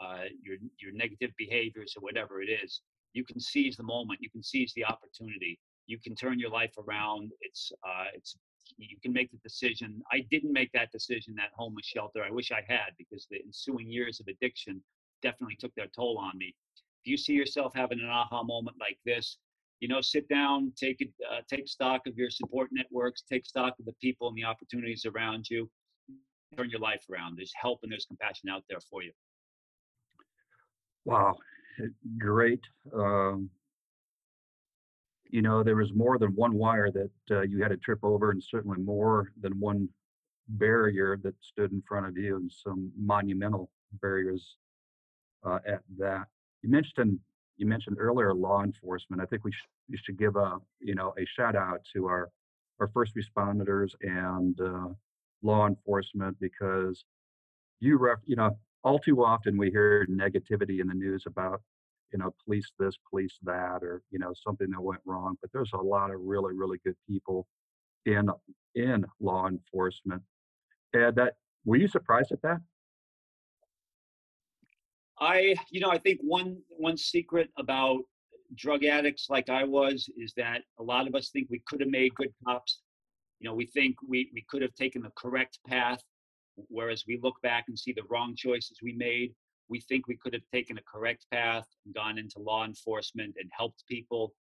uh, 0.00 0.24
your 0.42 0.56
your 0.78 0.92
negative 0.92 1.30
behaviors 1.36 1.94
or 1.96 2.00
whatever 2.00 2.42
it 2.42 2.48
is. 2.48 2.80
You 3.12 3.24
can 3.24 3.40
seize 3.40 3.76
the 3.76 3.82
moment. 3.82 4.20
You 4.22 4.30
can 4.30 4.42
seize 4.42 4.72
the 4.74 4.84
opportunity. 4.84 5.58
You 5.86 5.98
can 5.98 6.14
turn 6.14 6.38
your 6.38 6.50
life 6.50 6.74
around. 6.78 7.32
It's 7.40 7.72
uh, 7.86 8.06
it's 8.14 8.36
you 8.76 8.96
can 9.02 9.12
make 9.12 9.30
the 9.30 9.38
decision. 9.38 10.02
I 10.12 10.26
didn't 10.30 10.52
make 10.52 10.72
that 10.72 10.92
decision 10.92 11.36
at 11.38 11.50
homeless 11.56 11.86
shelter. 11.86 12.24
I 12.24 12.30
wish 12.30 12.50
I 12.50 12.62
had 12.66 12.90
because 12.98 13.26
the 13.30 13.40
ensuing 13.44 13.88
years 13.88 14.20
of 14.20 14.26
addiction 14.26 14.82
definitely 15.22 15.56
took 15.56 15.74
their 15.74 15.86
toll 15.94 16.18
on 16.18 16.36
me. 16.36 16.54
If 17.04 17.10
you 17.10 17.16
see 17.16 17.32
yourself 17.32 17.72
having 17.74 18.00
an 18.00 18.08
aha 18.08 18.42
moment 18.42 18.76
like 18.80 18.98
this, 19.06 19.38
you 19.80 19.88
know, 19.88 20.00
sit 20.00 20.28
down, 20.28 20.72
take 20.76 21.00
it, 21.00 21.10
uh, 21.30 21.40
take 21.48 21.68
stock 21.68 22.06
of 22.06 22.16
your 22.16 22.30
support 22.30 22.70
networks, 22.72 23.22
take 23.22 23.46
stock 23.46 23.74
of 23.78 23.84
the 23.84 23.92
people 24.00 24.28
and 24.28 24.36
the 24.36 24.44
opportunities 24.44 25.06
around 25.06 25.48
you, 25.48 25.70
turn 26.56 26.70
your 26.70 26.80
life 26.80 27.04
around. 27.10 27.36
There's 27.36 27.52
help 27.60 27.80
and 27.82 27.92
there's 27.92 28.06
compassion 28.06 28.48
out 28.48 28.64
there 28.68 28.80
for 28.90 29.02
you. 29.02 29.12
Wow, 31.06 31.38
great. 32.18 32.60
Um, 32.94 33.50
you 35.30 35.42
know, 35.42 35.62
there 35.62 35.76
was 35.76 35.92
more 35.92 36.18
than 36.18 36.30
one 36.34 36.54
wire 36.54 36.90
that 36.92 37.10
uh, 37.30 37.42
you 37.42 37.62
had 37.62 37.68
to 37.70 37.76
trip 37.76 37.98
over, 38.02 38.30
and 38.30 38.42
certainly 38.42 38.78
more 38.78 39.32
than 39.40 39.58
one 39.58 39.88
barrier 40.48 41.18
that 41.22 41.34
stood 41.42 41.72
in 41.72 41.82
front 41.88 42.06
of 42.06 42.16
you, 42.16 42.36
and 42.36 42.52
some 42.52 42.92
monumental 42.96 43.70
barriers 44.00 44.56
uh, 45.44 45.60
at 45.66 45.82
that. 45.98 46.26
You 46.62 46.70
mentioned 46.70 47.20
you 47.58 47.66
mentioned 47.66 47.98
earlier 48.00 48.34
law 48.34 48.62
enforcement. 48.64 49.22
I 49.22 49.26
think 49.26 49.44
we 49.44 49.52
should 49.52 49.68
we 49.90 49.98
should 49.98 50.18
give 50.18 50.36
a 50.36 50.58
you 50.80 50.94
know 50.94 51.14
a 51.18 51.26
shout 51.26 51.56
out 51.56 51.82
to 51.94 52.06
our 52.06 52.30
our 52.80 52.88
first 52.88 53.14
responders 53.16 53.92
and 54.02 54.60
uh, 54.60 54.88
law 55.42 55.66
enforcement 55.68 56.36
because 56.40 57.04
you 57.80 57.98
ref, 57.98 58.18
you 58.26 58.36
know 58.36 58.58
all 58.86 58.98
too 58.98 59.24
often 59.24 59.58
we 59.58 59.70
hear 59.70 60.06
negativity 60.08 60.80
in 60.80 60.86
the 60.86 60.94
news 60.94 61.24
about 61.26 61.60
you 62.12 62.18
know, 62.18 62.34
police 62.44 62.70
this, 62.78 62.94
police 63.10 63.38
that, 63.42 63.82
or 63.82 64.02
you 64.10 64.18
know, 64.18 64.32
something 64.34 64.70
that 64.70 64.80
went 64.80 65.00
wrong. 65.04 65.36
But 65.40 65.50
there's 65.52 65.72
a 65.74 65.76
lot 65.76 66.10
of 66.10 66.20
really, 66.20 66.54
really 66.54 66.78
good 66.84 66.96
people 67.08 67.46
in 68.04 68.28
in 68.74 69.04
law 69.20 69.48
enforcement. 69.48 70.22
And 70.92 71.14
that 71.16 71.34
were 71.64 71.76
you 71.76 71.88
surprised 71.88 72.32
at 72.32 72.42
that? 72.42 72.60
I, 75.18 75.54
you 75.70 75.80
know, 75.80 75.90
I 75.90 75.98
think 75.98 76.20
one 76.22 76.58
one 76.68 76.96
secret 76.96 77.50
about 77.58 78.00
drug 78.54 78.84
addicts 78.84 79.26
like 79.28 79.48
I 79.48 79.64
was 79.64 80.08
is 80.16 80.32
that 80.36 80.62
a 80.78 80.82
lot 80.82 81.08
of 81.08 81.14
us 81.14 81.30
think 81.30 81.48
we 81.50 81.62
could 81.66 81.80
have 81.80 81.90
made 81.90 82.14
good 82.14 82.32
cops. 82.46 82.82
You 83.40 83.48
know, 83.48 83.54
we 83.54 83.66
think 83.66 83.96
we 84.06 84.30
we 84.32 84.44
could 84.48 84.62
have 84.62 84.74
taken 84.74 85.02
the 85.02 85.12
correct 85.16 85.58
path, 85.66 86.02
whereas 86.68 87.04
we 87.06 87.18
look 87.22 87.40
back 87.42 87.64
and 87.68 87.78
see 87.78 87.92
the 87.92 88.04
wrong 88.10 88.34
choices 88.36 88.78
we 88.82 88.92
made 88.92 89.34
we 89.68 89.80
think 89.80 90.06
we 90.06 90.16
could 90.16 90.32
have 90.32 90.42
taken 90.52 90.78
a 90.78 90.82
correct 90.82 91.26
path 91.32 91.66
and 91.84 91.94
gone 91.94 92.18
into 92.18 92.38
law 92.38 92.64
enforcement 92.64 93.34
and 93.38 93.50
helped 93.56 93.84
people. 93.88 94.34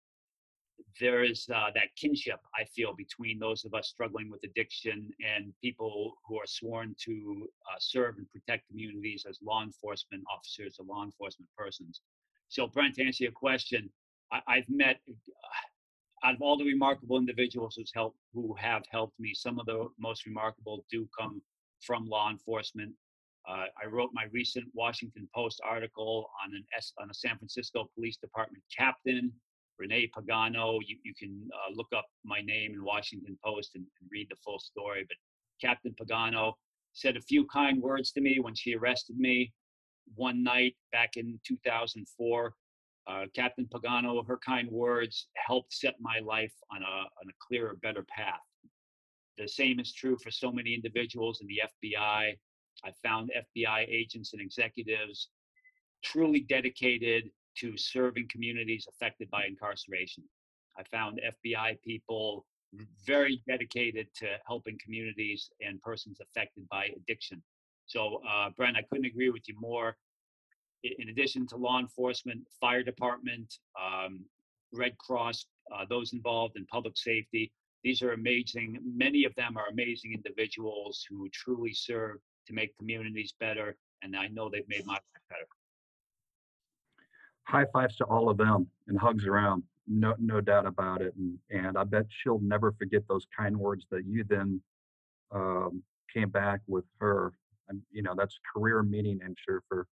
There 1.00 1.24
is 1.24 1.48
uh, 1.53 1.70
that 1.74 1.94
kinship, 1.96 2.40
I 2.55 2.64
feel, 2.64 2.94
between 2.94 3.38
those 3.38 3.64
of 3.64 3.74
us 3.74 3.88
struggling 3.88 4.31
with 4.31 4.42
addiction 4.44 5.11
and 5.24 5.53
people 5.62 6.14
who 6.27 6.37
are 6.38 6.46
sworn 6.46 6.94
to 7.05 7.48
uh, 7.70 7.77
serve 7.79 8.18
and 8.18 8.31
protect 8.31 8.68
communities 8.68 9.24
as 9.29 9.38
law 9.42 9.62
enforcement 9.62 10.22
officers 10.33 10.77
or 10.79 10.87
law 10.87 11.05
enforcement 11.05 11.48
persons. 11.57 12.00
So, 12.48 12.66
Brent, 12.66 12.96
to 12.96 13.05
answer 13.05 13.24
your 13.24 13.33
question, 13.33 13.90
I- 14.31 14.57
have 14.57 14.68
met, 14.68 15.00
uh, 15.09 16.27
out 16.27 16.35
of 16.35 16.42
all 16.42 16.57
the 16.57 16.64
remarkable 16.64 17.18
individuals 17.18 17.79
helped, 17.94 18.18
who 18.33 18.55
have 18.55 18.85
helped 18.90 19.18
me, 19.18 19.35
some 19.35 19.59
of 19.59 19.66
the 19.66 19.88
most 19.98 20.27
remarkable 20.27 20.85
do 20.90 21.09
come 21.18 21.42
from 21.87 22.07
law 22.07 22.31
enforcement 22.31 22.92
uh, 23.49 23.66
I 23.83 23.87
wrote 23.87 24.11
my 24.14 24.25
recent 24.33 24.66
Washington 24.73 25.29
Post 25.35 25.61
article 25.64 26.31
on 26.42 26.55
an 26.55 26.64
S, 26.77 26.92
on 27.01 27.11
a 27.11 27.14
San 27.14 27.37
Francisco 27.37 27.90
Police 27.94 28.16
Department 28.16 28.64
captain, 28.75 29.33
Rene 29.79 30.11
Pagano. 30.16 30.79
You, 30.87 30.97
you 31.05 31.14
can 31.14 31.49
uh, 31.53 31.75
look 31.75 31.88
up 31.94 32.07
my 32.25 32.40
name 32.40 32.73
in 32.73 32.83
Washington 32.83 33.37
Post 33.44 33.73
and, 33.75 33.85
and, 34.01 34.11
read 34.11 34.29
the 34.31 34.37
full 34.37 34.59
story. 34.59 35.05
But 35.07 35.18
Captain 35.61 35.94
Pagano, 36.01 36.55
said 36.97 37.16
a 37.16 37.20
few 37.20 37.44
kind 37.47 37.83
words 37.83 38.12
to 38.12 38.20
me 38.20 38.38
when 38.40 38.55
she 38.55 38.77
arrested 38.77 39.18
me 39.18 39.53
one 40.14 40.44
night 40.44 40.77
back 40.92 41.16
in 41.16 41.38
2004. 41.44 42.55
Uh, 43.07 43.25
Captain 43.35 43.66
Pagano, 43.66 44.25
her 44.27 44.38
kind 44.38 44.70
words 44.70 45.27
helped 45.35 45.75
set 45.75 45.97
my 46.01 46.20
life 46.20 46.53
on 46.73 46.83
a, 46.83 46.85
on 46.85 47.29
a 47.29 47.33
clearer, 47.47 47.77
better 47.83 48.07
path. 48.09 48.40
The 49.38 49.49
same 49.49 49.81
is 49.81 49.92
true 49.92 50.16
for 50.23 50.31
so 50.31 50.53
many 50.53 50.75
individuals 50.75 51.40
in 51.40 51.47
the 51.49 51.62
FBI. 51.62 52.37
I 52.85 52.90
found 53.03 53.31
FBI 53.57 53.87
agents 53.88 54.33
and 54.33 54.42
executives 54.42 55.29
truly 56.03 56.40
dedicated 56.40 57.31
to 57.59 57.77
serving 57.77 58.29
communities 58.29 58.87
affected 58.88 59.31
by 59.31 59.47
incarceration. 59.47 60.25
I 60.79 60.83
found 60.85 61.20
FBI 61.47 61.81
people 61.83 62.47
very 63.07 63.42
dedicated 63.47 64.09
to 64.16 64.27
helping 64.47 64.79
communities 64.83 65.51
and 65.61 65.81
persons 65.81 66.18
affected 66.20 66.68
by 66.68 66.88
addiction. 66.97 67.42
So, 67.87 68.23
uh, 68.29 68.51
Brent, 68.57 68.77
I 68.77 68.83
couldn't 68.83 69.07
agree 69.07 69.31
with 69.31 69.49
you 69.49 69.55
more. 69.59 69.97
In 70.83 71.09
addition 71.09 71.47
to 71.49 71.57
law 71.57 71.79
enforcement, 71.79 72.42
fire 72.61 72.83
department, 72.83 73.55
um, 73.81 74.25
Red 74.73 74.99
Cross, 74.99 75.47
uh, 75.73 75.85
those 75.88 76.12
involved 76.12 76.57
in 76.57 76.66
public 76.66 76.97
safety, 76.97 77.53
these 77.85 78.03
are 78.03 78.12
amazing. 78.12 78.79
Many 78.83 79.25
of 79.25 79.35
them 79.35 79.57
are 79.57 79.68
amazing 79.70 80.14
individuals 80.14 81.07
who 81.09 81.29
truly 81.29 81.75
serve 81.75 82.16
to 82.47 82.55
make 82.55 82.77
communities 82.79 83.35
better. 83.38 83.77
And 84.03 84.16
I 84.16 84.29
know 84.29 84.49
they've 84.51 84.68
made 84.68 84.87
my 84.87 84.94
life 84.94 85.03
better. 85.29 85.47
High 87.44 87.66
fives 87.73 87.97
to 87.97 88.05
all 88.05 88.31
of 88.31 88.38
them 88.38 88.66
and 88.88 88.99
hugs 88.99 89.27
around 89.27 89.62
no 89.87 90.14
no 90.18 90.40
doubt 90.40 90.66
about 90.66 91.03
it 91.03 91.14
and 91.16 91.38
and 91.51 91.77
i 91.77 91.85
bet 91.85 92.07
she'll 92.09 92.40
never 92.40 92.73
forget 92.73 93.03
those 93.09 93.27
kind 93.37 93.57
words 93.57 93.85
that 93.90 94.05
you 94.07 94.25
then 94.29 94.61
um, 95.33 95.83
came 96.12 96.31
back 96.31 96.61
with 96.66 96.85
her 96.99 97.33
and 97.68 97.83
you 97.90 98.03
know 98.03 98.14
that's 98.16 98.38
career 98.55 98.83
meaning 98.83 99.20
i'm 99.25 99.35
sure 99.47 99.62
for 99.68 99.87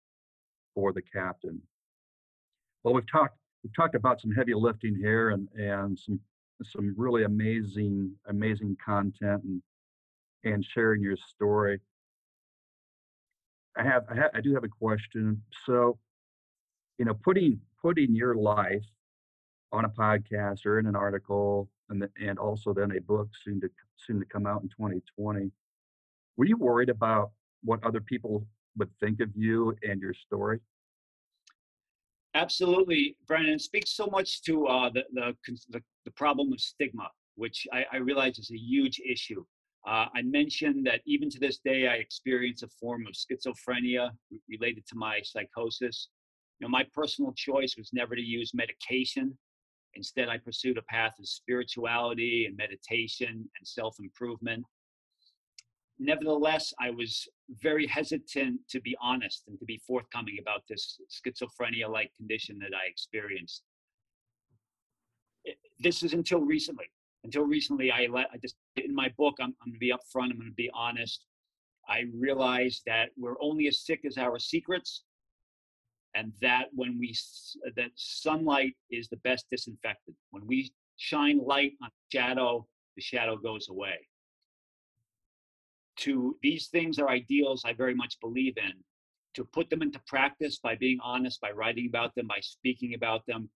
for 0.74 0.92
the 0.92 1.02
captain 1.02 1.61
well 2.83 2.94
we've 2.94 3.11
talked 3.11 3.37
we've 3.62 3.74
talked 3.74 3.94
about 3.94 4.20
some 4.20 4.31
heavy 4.31 4.55
lifting 4.55 4.96
here 4.96 5.31
and 5.31 5.48
and 5.57 5.98
some 5.98 6.18
some 6.64 6.94
really 6.96 7.25
amazing 7.25 8.12
amazing 8.29 8.77
content 8.85 9.42
and 9.44 9.62
and 10.44 10.64
sharing 10.64 11.03
your 11.03 11.16
story. 11.16 11.81
I 13.77 13.85
have 13.85 14.05
i, 14.09 14.38
I 14.38 14.40
do 14.40 14.55
have 14.55 14.64
a 14.64 14.68
question. 14.68 15.42
So 15.66 15.98
you 16.98 17.05
know 17.05 17.14
putting 17.14 17.61
putting 17.81 18.14
your 18.14 18.35
life 18.35 18.85
on 19.72 19.85
a 19.85 19.88
podcast 19.88 20.66
or 20.66 20.79
in 20.79 20.87
an 20.87 20.94
article 20.94 21.68
and, 21.88 22.03
the, 22.03 22.11
and 22.20 22.38
also 22.38 22.72
then 22.72 22.92
a 22.92 23.01
book 23.01 23.29
soon 23.44 23.61
to 23.61 23.68
soon 23.96 24.20
to 24.20 24.27
come 24.27 24.46
out 24.46 24.62
in 24.62 24.68
2020 24.68 25.51
were 26.37 26.44
you 26.44 26.57
worried 26.57 26.90
about 26.90 27.31
what 27.64 27.83
other 27.85 28.01
people 28.01 28.44
would 28.77 28.90
think 29.01 29.20
of 29.20 29.29
you 29.35 29.75
and 29.83 30.01
your 30.01 30.14
story 30.14 30.61
absolutely 32.34 33.16
Brandon. 33.26 33.58
speaks 33.58 33.92
so 33.92 34.06
much 34.06 34.42
to 34.42 34.66
uh, 34.66 34.90
the, 34.90 35.04
the, 35.12 35.82
the, 36.04 36.10
problem 36.12 36.52
of 36.52 36.60
stigma 36.60 37.08
which 37.36 37.66
I, 37.72 37.84
I 37.92 37.96
realize 37.96 38.38
is 38.38 38.50
a 38.50 38.58
huge 38.58 39.00
issue 39.00 39.44
uh, 39.86 40.06
I 40.14 40.22
mentioned 40.22 40.86
that 40.86 41.00
even 41.06 41.28
to 41.30 41.40
this 41.40 41.58
day, 41.58 41.88
I 41.88 41.94
experience 41.94 42.62
a 42.62 42.68
form 42.68 43.04
of 43.04 43.14
schizophrenia 43.14 44.10
related 44.48 44.86
to 44.86 44.94
my 44.94 45.20
psychosis. 45.24 46.06
You 46.60 46.68
know, 46.68 46.70
my 46.70 46.86
personal 46.94 47.32
choice 47.32 47.74
was 47.76 47.90
never 47.92 48.14
to 48.14 48.22
use 48.22 48.52
medication 48.54 49.36
Instead, 49.94 50.28
I 50.28 50.38
pursued 50.38 50.78
a 50.78 50.82
path 50.82 51.18
of 51.18 51.28
spirituality 51.28 52.46
and 52.46 52.56
meditation 52.56 53.28
and 53.28 53.66
self 53.66 53.96
improvement. 54.00 54.64
Nevertheless, 55.98 56.72
I 56.81 56.90
was 56.90 57.28
very 57.61 57.87
hesitant 57.87 58.61
to 58.70 58.81
be 58.81 58.96
honest 59.00 59.44
and 59.46 59.59
to 59.59 59.64
be 59.64 59.81
forthcoming 59.87 60.38
about 60.40 60.62
this 60.68 60.98
schizophrenia 61.11 61.88
like 61.88 62.11
condition 62.16 62.59
that 62.61 62.72
I 62.74 62.88
experienced. 62.88 63.62
This 65.78 66.02
is 66.02 66.12
until 66.12 66.40
recently. 66.40 66.87
Until 67.24 67.44
recently, 67.44 67.92
I 67.92 68.09
let 68.11 68.28
I 68.33 68.38
just 68.38 68.57
in 68.76 68.94
my 68.94 69.12
book, 69.16 69.35
I'm, 69.40 69.55
I'm 69.62 69.70
going 69.70 69.74
to 69.74 69.78
be 69.78 69.92
upfront, 69.92 70.31
I'm 70.31 70.38
going 70.38 70.48
to 70.48 70.55
be 70.57 70.70
honest. 70.74 71.24
I 71.88 72.05
realized 72.14 72.83
that 72.87 73.11
we're 73.16 73.40
only 73.40 73.66
as 73.68 73.85
sick 73.85 74.00
as 74.05 74.16
our 74.16 74.38
secrets 74.38 75.05
and 76.14 76.33
that 76.40 76.66
when 76.72 76.98
we 76.98 77.14
that 77.76 77.90
sunlight 77.94 78.74
is 78.90 79.09
the 79.09 79.16
best 79.18 79.46
disinfectant 79.50 80.16
when 80.31 80.46
we 80.46 80.72
shine 80.96 81.38
light 81.38 81.72
on 81.83 81.88
shadow 82.12 82.66
the 82.96 83.02
shadow 83.02 83.37
goes 83.37 83.68
away 83.68 83.98
to 85.96 86.37
these 86.42 86.68
things 86.68 86.98
are 86.98 87.09
ideals 87.09 87.62
i 87.64 87.72
very 87.72 87.94
much 87.94 88.18
believe 88.20 88.57
in 88.57 88.72
to 89.35 89.44
put 89.44 89.70
them 89.70 89.83
into 89.83 89.98
practice 90.07 90.59
by 90.59 90.74
being 90.74 90.98
honest 91.02 91.40
by 91.40 91.50
writing 91.50 91.87
about 91.87 92.14
them 92.14 92.26
by 92.26 92.40
speaking 92.40 92.94
about 92.94 93.24
them 93.26 93.48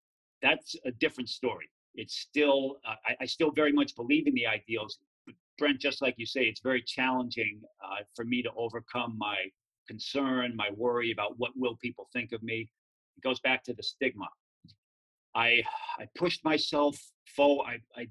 that's 0.43 0.77
a 0.85 0.91
different 0.93 1.29
story 1.29 1.69
it's 1.95 2.17
still 2.19 2.77
uh, 2.87 2.95
I, 3.07 3.17
I, 3.23 3.27
still 3.27 3.51
very 3.51 3.73
much 3.73 3.97
believe 3.97 4.27
in 4.27 4.35
the 4.35 4.47
ideals 4.47 4.99
brent 5.59 5.81
just 5.81 6.03
like 6.03 6.15
you 6.19 6.27
say 6.27 6.43
it's 6.43 6.61
very 6.61 6.83
challenging 6.83 7.63
uh, 7.83 8.03
for 8.15 8.25
me 8.25 8.43
to 8.43 8.51
overcome 8.57 9.17
my 9.17 9.37
concern, 9.87 10.55
my 10.57 10.71
worry 10.77 11.13
about 11.13 11.39
what 11.39 11.53
will 11.57 11.77
people 11.77 12.09
think 12.13 12.33
of 12.33 12.43
me. 12.43 12.69
It 13.17 13.23
goes 13.23 13.41
back 13.41 13.65
to 13.65 13.75
the 13.75 13.83
stigma. 13.83 14.27
I 15.35 15.63
I 15.99 16.07
pushed 16.17 16.45
myself 16.45 16.99
forward. 17.35 17.67
I, 17.97 18.01
I 18.01 18.07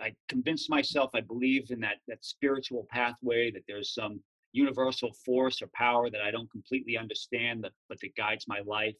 I 0.00 0.14
convinced 0.28 0.68
myself 0.68 1.10
I 1.14 1.20
believe 1.20 1.70
in 1.70 1.80
that 1.80 1.96
that 2.08 2.24
spiritual 2.24 2.86
pathway 2.90 3.50
that 3.50 3.62
there's 3.66 3.94
some 3.94 4.20
universal 4.52 5.12
force 5.24 5.62
or 5.62 5.68
power 5.74 6.10
that 6.10 6.20
I 6.20 6.30
don't 6.30 6.50
completely 6.50 6.98
understand 6.98 7.64
that 7.64 7.72
but 7.88 7.98
that 8.00 8.14
guides 8.16 8.46
my 8.46 8.60
life 8.66 8.96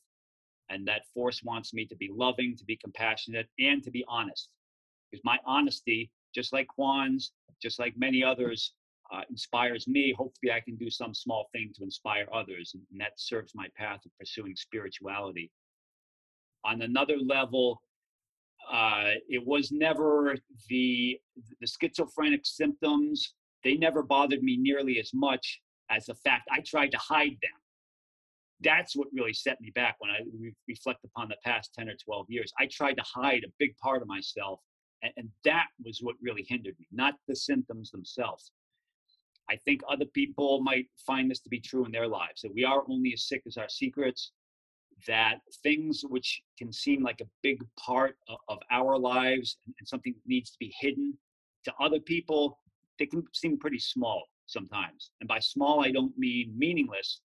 and 0.72 0.86
that 0.88 1.02
force 1.12 1.42
wants 1.42 1.74
me 1.74 1.84
to 1.86 1.96
be 1.96 2.10
loving, 2.12 2.56
to 2.56 2.64
be 2.64 2.76
compassionate 2.76 3.48
and 3.58 3.82
to 3.82 3.90
be 3.90 4.04
honest. 4.08 4.48
Because 5.10 5.22
my 5.24 5.38
honesty, 5.44 6.10
just 6.34 6.52
like 6.52 6.66
Quan's, 6.68 7.32
just 7.60 7.78
like 7.78 7.94
many 7.96 8.24
others, 8.24 8.72
uh, 9.12 9.20
inspires 9.28 9.86
me, 9.86 10.14
hopefully 10.16 10.52
I 10.52 10.60
can 10.60 10.76
do 10.76 10.88
some 10.88 11.12
small 11.12 11.48
thing 11.52 11.70
to 11.74 11.84
inspire 11.84 12.26
others. 12.32 12.70
And, 12.72 12.82
and 12.90 13.00
that 13.00 13.20
serves 13.20 13.52
my 13.54 13.66
path 13.76 14.00
of 14.06 14.12
pursuing 14.18 14.56
spirituality. 14.56 15.50
On 16.64 16.80
another 16.80 17.18
level, 17.18 17.82
uh, 18.70 19.12
it 19.28 19.44
was 19.44 19.72
never 19.72 20.36
the 20.68 21.18
the 21.60 21.66
schizophrenic 21.66 22.42
symptoms. 22.44 23.34
They 23.64 23.74
never 23.74 24.02
bothered 24.02 24.42
me 24.42 24.56
nearly 24.56 24.98
as 24.98 25.10
much 25.14 25.60
as 25.90 26.06
the 26.06 26.14
fact 26.14 26.48
I 26.50 26.60
tried 26.60 26.90
to 26.92 26.98
hide 26.98 27.36
them. 27.42 27.60
That's 28.60 28.96
what 28.96 29.08
really 29.12 29.34
set 29.34 29.60
me 29.60 29.70
back 29.74 29.96
when 29.98 30.10
I 30.10 30.18
re- 30.38 30.54
reflect 30.68 31.04
upon 31.04 31.28
the 31.28 31.36
past 31.44 31.74
10 31.74 31.88
or 31.88 31.94
12 32.04 32.26
years. 32.28 32.52
I 32.58 32.66
tried 32.66 32.94
to 32.94 33.04
hide 33.04 33.44
a 33.44 33.52
big 33.58 33.76
part 33.78 34.02
of 34.02 34.08
myself, 34.08 34.60
and, 35.02 35.12
and 35.16 35.28
that 35.44 35.66
was 35.84 35.98
what 36.00 36.16
really 36.22 36.44
hindered 36.48 36.76
me, 36.78 36.86
not 36.92 37.14
the 37.28 37.36
symptoms 37.36 37.90
themselves. 37.90 38.52
I 39.50 39.56
think 39.56 39.82
other 39.88 40.06
people 40.06 40.60
might 40.62 40.86
find 41.06 41.30
this 41.30 41.40
to 41.40 41.48
be 41.48 41.60
true 41.60 41.84
in 41.84 41.92
their 41.92 42.06
lives 42.06 42.42
that 42.42 42.54
we 42.54 42.64
are 42.64 42.84
only 42.88 43.12
as 43.12 43.26
sick 43.28 43.42
as 43.46 43.56
our 43.56 43.68
secrets, 43.68 44.32
that 45.06 45.36
things 45.62 46.02
which 46.08 46.42
can 46.58 46.72
seem 46.72 47.02
like 47.02 47.20
a 47.20 47.28
big 47.42 47.62
part 47.78 48.16
of, 48.28 48.38
of 48.48 48.58
our 48.70 48.98
lives 48.98 49.58
and, 49.66 49.74
and 49.78 49.88
something 49.88 50.12
that 50.12 50.28
needs 50.28 50.50
to 50.50 50.58
be 50.58 50.72
hidden 50.78 51.16
to 51.64 51.72
other 51.80 52.00
people, 52.00 52.58
they 52.98 53.06
can 53.06 53.24
seem 53.32 53.58
pretty 53.58 53.78
small 53.78 54.24
sometimes. 54.46 55.10
And 55.20 55.28
by 55.28 55.38
small, 55.38 55.84
I 55.84 55.90
don't 55.90 56.16
mean 56.18 56.52
meaningless. 56.56 57.20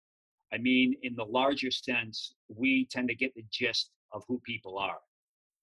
I 0.54 0.58
mean, 0.58 0.96
in 1.04 1.16
the 1.16 1.26
larger 1.26 1.72
sense, 1.72 2.34
we 2.48 2.88
tend 2.90 3.10
to 3.10 3.16
get 3.16 3.34
the 3.36 3.46
gist 3.52 3.92
of 4.14 4.24
who 4.28 4.40
people 4.46 4.78
are. 4.78 4.98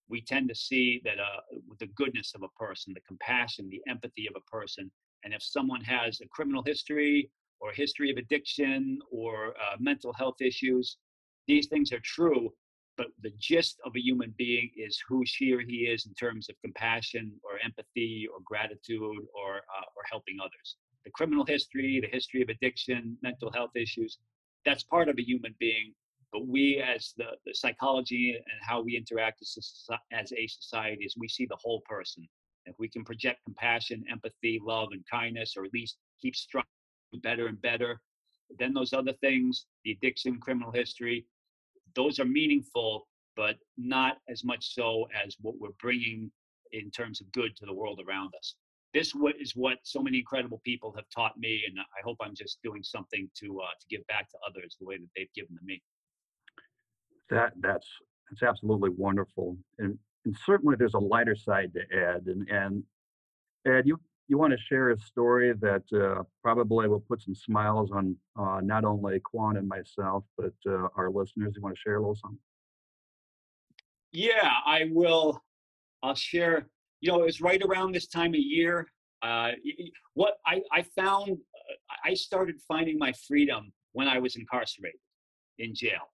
We 0.09 0.21
tend 0.21 0.49
to 0.51 0.55
see 0.55 1.01
that 1.05 1.19
uh, 1.19 1.41
the 1.79 1.87
goodness 1.87 2.35
of 2.35 2.43
a 2.43 2.49
person, 2.63 2.93
the 2.93 3.01
compassion, 3.01 3.71
the 3.71 3.81
empathy 3.89 4.27
of 4.27 4.35
a 4.37 4.51
person, 4.51 4.91
and 5.25 5.33
if 5.33 5.43
someone 5.43 5.81
has 5.83 6.21
a 6.21 6.29
criminal 6.29 6.63
history 6.63 7.31
or 7.61 7.71
a 7.71 7.75
history 7.75 8.11
of 8.11 8.19
addiction 8.19 8.99
or 9.11 9.55
uh, 9.57 9.77
mental 9.79 10.13
health 10.13 10.43
issues, 10.43 10.99
these 11.47 11.67
things 11.69 11.93
are 11.93 12.01
true. 12.01 12.53
But 12.97 13.09
the 13.23 13.33
gist 13.39 13.81
of 13.85 13.93
a 13.97 14.01
human 14.01 14.33
being 14.39 14.71
is 14.77 15.03
who 15.09 15.25
she 15.27 15.53
or 15.53 15.61
he 15.61 15.89
is 15.93 16.07
in 16.07 16.15
terms 16.15 16.49
of 16.49 16.55
compassion 16.63 17.33
or 17.43 17.59
empathy 17.65 18.29
or 18.33 18.39
gratitude 18.45 19.01
or, 19.35 19.57
uh, 19.57 19.87
or 19.97 20.03
helping 20.09 20.37
others. 20.41 20.77
The 21.05 21.11
criminal 21.11 21.45
history, 21.45 22.01
the 22.01 22.15
history 22.15 22.41
of 22.43 22.51
addiction, 22.51 23.19
mental 23.21 23.51
health 23.51 23.73
issues, 23.75 24.19
that's 24.65 24.85
part 24.85 25.09
of 25.09 25.19
a 25.19 25.27
human 25.27 25.57
being. 25.59 25.93
But 26.33 26.47
we, 26.47 26.81
as 26.81 27.15
the, 27.17 27.31
the 27.45 27.55
psychology 27.55 28.37
and 28.37 28.61
how 28.61 28.81
we 28.83 28.97
interact 28.97 29.43
as 29.43 29.89
a, 29.91 30.17
as 30.17 30.33
a 30.33 30.47
society, 30.47 31.05
is 31.05 31.17
we 31.19 31.29
see 31.29 31.47
the 31.47 31.59
whole 31.61 31.83
person 31.87 32.29
if 32.67 32.75
we 32.79 32.89
can 32.89 33.05
project 33.05 33.45
compassion, 33.45 34.05
empathy, 34.11 34.61
love, 34.63 34.89
and 34.93 35.05
kindness, 35.11 35.55
or 35.57 35.65
at 35.65 35.75
least 35.75 35.97
keep 36.21 36.35
striving 36.35 36.67
better 37.23 37.47
and 37.47 37.61
better, 37.63 38.01
then 38.59 38.73
those 38.73 38.93
other 38.93 39.13
things, 39.21 39.67
the 39.85 39.93
addiction, 39.93 40.39
criminal 40.41 40.73
history, 40.73 41.27
those 41.95 42.19
are 42.19 42.25
meaningful, 42.25 43.07
but 43.37 43.57
not 43.77 44.19
as 44.29 44.45
much 44.45 44.75
so 44.75 45.07
as 45.25 45.37
what 45.41 45.55
we're 45.59 45.77
bringing 45.81 46.31
in 46.73 46.91
terms 46.91 47.21
of 47.21 47.31
good 47.33 47.57
to 47.57 47.67
the 47.67 47.73
world 47.73 48.01
around 48.07 48.33
us. 48.37 48.57
this 48.93 49.13
is 49.41 49.53
what 49.57 49.79
so 49.83 50.01
many 50.01 50.19
incredible 50.19 50.61
people 50.65 50.93
have 50.95 51.05
taught 51.15 51.37
me, 51.39 51.63
and 51.67 51.79
I 51.79 52.01
hope 52.05 52.17
I'm 52.21 52.35
just 52.35 52.59
doing 52.63 52.83
something 52.83 53.29
to 53.41 53.61
uh, 53.61 53.75
to 53.81 53.87
give 53.91 54.07
back 54.07 54.29
to 54.31 54.39
others 54.49 54.77
the 54.79 54.87
way 54.87 54.97
that 54.99 55.09
they've 55.17 55.33
given 55.35 55.57
to 55.57 55.65
me. 55.65 55.83
That 57.31 57.53
that's 57.61 57.89
that's 58.31 58.43
absolutely 58.43 58.91
wonderful, 58.91 59.57
and 59.79 59.99
and 60.25 60.37
certainly 60.45 60.77
there's 60.79 60.95
a 60.95 60.99
lighter 60.99 61.37
side 61.37 61.73
to 61.75 61.81
Ed, 61.97 62.27
and 62.27 62.49
and 62.49 62.83
Ed, 63.67 63.87
you 63.87 63.99
you 64.29 64.39
want 64.39 64.53
to 64.53 64.59
share 64.59 64.91
a 64.91 64.99
story 64.99 65.53
that 65.53 65.83
uh, 65.93 66.23
probably 66.43 66.89
will 66.89 67.01
put 67.01 67.23
some 67.23 67.35
smiles 67.35 67.91
on 67.93 68.17
uh, 68.39 68.61
not 68.63 68.85
only 68.85 69.21
Quan 69.21 69.57
and 69.57 69.69
myself, 69.69 70.25
but 70.39 70.55
uh, 70.67 70.89
our 70.97 71.11
listeners. 71.11 71.53
You 71.57 71.63
want 71.63 71.75
to 71.75 71.81
share 71.81 71.97
a 71.97 72.01
little 72.01 72.15
something? 72.15 72.39
Yeah, 74.13 74.51
I 74.65 74.89
will. 74.91 75.43
I'll 76.03 76.15
share. 76.15 76.69
You 77.01 77.13
know, 77.13 77.21
it 77.21 77.27
was 77.27 77.41
right 77.41 77.63
around 77.63 77.93
this 77.93 78.07
time 78.07 78.31
of 78.31 78.41
year. 78.41 78.89
Uh, 79.23 79.53
what 80.15 80.35
I, 80.47 80.63
I 80.73 80.83
found, 80.83 81.31
uh, 81.31 81.95
I 82.05 82.15
started 82.15 82.57
finding 82.67 82.99
my 82.99 83.13
freedom 83.27 83.73
when 83.93 84.09
I 84.09 84.19
was 84.19 84.37
incarcerated 84.37 85.01
in 85.59 85.75
jail. 85.75 86.13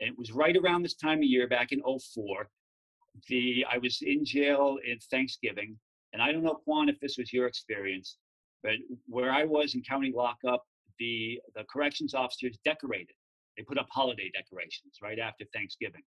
And 0.00 0.10
it 0.10 0.18
was 0.18 0.32
right 0.32 0.56
around 0.56 0.82
this 0.82 0.94
time 0.94 1.18
of 1.18 1.24
year 1.24 1.48
back 1.48 1.72
in 1.72 1.80
04. 1.80 2.48
The, 3.28 3.64
I 3.70 3.78
was 3.78 4.02
in 4.02 4.24
jail 4.24 4.78
in 4.84 4.98
Thanksgiving. 5.10 5.78
And 6.12 6.22
I 6.22 6.32
don't 6.32 6.42
know, 6.42 6.60
Quan, 6.64 6.88
if 6.88 7.00
this 7.00 7.16
was 7.18 7.32
your 7.32 7.46
experience, 7.46 8.18
but 8.62 8.74
where 9.06 9.32
I 9.32 9.44
was 9.44 9.74
in 9.74 9.82
county 9.82 10.12
lockup, 10.14 10.64
the, 10.98 11.40
the 11.54 11.64
corrections 11.64 12.14
officers 12.14 12.58
decorated. 12.64 13.14
They 13.56 13.62
put 13.64 13.78
up 13.78 13.88
holiday 13.90 14.30
decorations 14.34 14.98
right 15.02 15.18
after 15.18 15.44
Thanksgiving. 15.52 16.02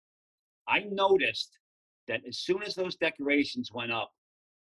I 0.68 0.86
noticed 0.92 1.58
that 2.08 2.22
as 2.28 2.40
soon 2.40 2.64
as 2.64 2.76
those 2.76 2.96
decorations 2.96 3.72
went 3.74 3.92
up, 3.92 4.12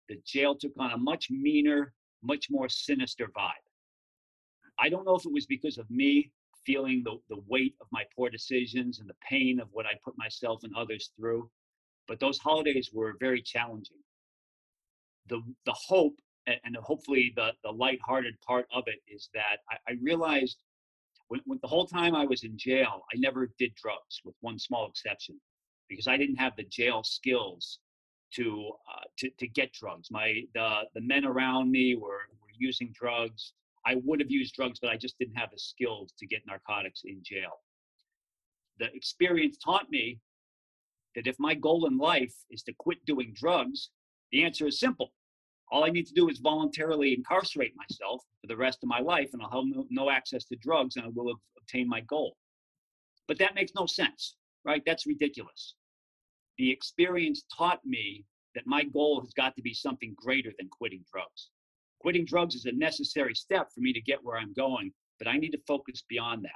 the 0.10 0.20
jail 0.26 0.56
took 0.56 0.74
on 0.78 0.92
a 0.92 0.98
much 0.98 1.30
meaner, 1.30 1.94
much 2.24 2.48
more 2.50 2.70
sinister 2.70 3.28
vibe. 3.38 3.52
I 4.80 4.90
don't 4.90 5.06
know 5.06 5.16
if 5.16 5.26
it 5.26 5.32
was 5.32 5.46
because 5.46 5.78
of 5.78 5.90
me 5.90 6.32
feeling 6.66 7.02
the, 7.04 7.18
the 7.30 7.42
weight 7.48 7.76
of 7.82 7.88
my 7.92 8.04
poor 8.16 8.30
decisions 8.30 9.00
and 9.00 9.10
the 9.10 9.16
pain 9.28 9.60
of 9.60 9.70
what 9.72 9.86
I 9.86 9.94
put 10.04 10.18
myself 10.18 10.64
and 10.64 10.74
others 10.76 11.12
through, 11.18 11.50
but 12.08 12.20
those 12.20 12.38
holidays 12.38 12.92
were 12.94 13.16
very 13.20 13.42
challenging. 13.42 13.98
The, 15.30 15.42
the 15.66 15.74
hope 15.74 16.20
and 16.48 16.78
hopefully 16.78 17.34
the, 17.36 17.52
the 17.64 17.72
lighthearted 17.72 18.40
part 18.42 18.68
of 18.74 18.84
it 18.88 19.00
is 19.08 19.30
that 19.34 19.60
I, 19.70 19.92
I 19.92 19.96
realized 20.02 20.58
when, 21.28 21.42
when 21.46 21.60
the 21.62 21.68
whole 21.68 21.86
time 21.86 22.16
I 22.16 22.26
was 22.26 22.44
in 22.44 22.58
jail, 22.58 23.04
I 23.14 23.18
never 23.18 23.52
did 23.60 23.76
drugs 23.76 24.22
with 24.24 24.36
one 24.42 24.58
small 24.58 24.88
exception 24.88 25.40
because 25.90 26.08
I 26.08 26.18
didn't 26.18 26.38
have 26.38 26.54
the 26.56 26.64
jail 26.64 27.04
skills 27.04 27.80
to 28.36 28.72
uh, 28.94 29.04
to 29.20 29.30
to 29.40 29.48
get 29.48 29.72
drugs. 29.74 30.10
My 30.12 30.44
the 30.54 30.82
the 30.94 31.02
men 31.02 31.26
around 31.26 31.72
me 31.72 31.96
were 31.96 32.28
were 32.42 32.58
using 32.58 32.94
drugs. 32.94 33.54
I 33.86 33.96
would 34.04 34.20
have 34.20 34.32
used 34.32 34.56
drugs, 34.56 34.80
but 34.82 34.90
I 34.90 34.98
just 34.98 35.18
didn't 35.18 35.36
have 35.36 35.52
the 35.52 35.60
skills 35.60 36.14
to 36.20 36.28
get 36.28 36.46
narcotics 36.46 37.04
in 37.06 37.22
jail. 37.24 37.62
The 38.80 38.94
experience 38.94 39.58
taught 39.58 39.90
me 39.90 40.20
that 41.16 41.26
if 41.26 41.38
my 41.40 41.54
goal 41.54 41.86
in 41.88 41.98
life 41.98 42.36
is 42.52 42.64
to 42.64 42.74
quit 42.74 43.04
doing 43.06 43.34
drugs, 43.34 43.90
the 44.32 44.44
answer 44.44 44.68
is 44.68 44.80
simple. 44.80 45.14
All 45.72 45.84
I 45.84 45.90
need 45.90 46.08
to 46.08 46.14
do 46.14 46.30
is 46.30 46.40
voluntarily 46.40 47.14
incarcerate 47.14 47.74
myself 47.76 48.24
for 48.42 48.48
the 48.48 48.58
rest 48.58 48.80
of 48.84 48.90
my 48.90 49.00
life, 49.00 49.30
and 49.34 49.42
I'll 49.42 49.50
have 49.50 49.86
no, 49.90 50.10
access 50.10 50.46
to 50.46 50.56
drugs, 50.58 50.96
and 50.96 51.06
I 51.06 51.10
will 51.10 51.28
have 51.28 51.42
obtained 51.58 51.90
my 51.90 52.02
goal. 52.02 52.38
But 53.28 53.38
that 53.40 53.56
makes 53.56 53.74
no 53.76 53.86
sense 53.86 54.36
right? 54.68 54.84
That's 54.86 55.08
ridiculous. 55.08 55.76
The 56.58 56.70
experience 56.70 57.44
taught 57.58 57.80
me 57.86 58.26
that 58.54 58.68
my 58.68 58.84
goal 58.84 59.22
has 59.22 59.32
got 59.34 59.56
to 59.56 59.62
be 59.62 59.74
something 59.74 60.14
greater 60.18 60.52
than 60.60 60.68
quitting 60.70 61.06
drugs. 61.12 61.50
Quitting 62.02 62.26
drugs 62.26 62.54
is 62.54 62.66
a 62.66 62.72
necessary 62.74 63.34
step 63.34 63.70
for 63.74 63.80
me 63.80 63.94
to 63.94 64.02
get 64.02 64.24
where 64.24 64.38
I'm 64.38 64.54
going, 64.54 64.92
but 65.20 65.28
I 65.28 65.38
need 65.38 65.52
to 65.52 65.62
focus 65.66 66.04
beyond 66.10 66.44
that. 66.44 66.52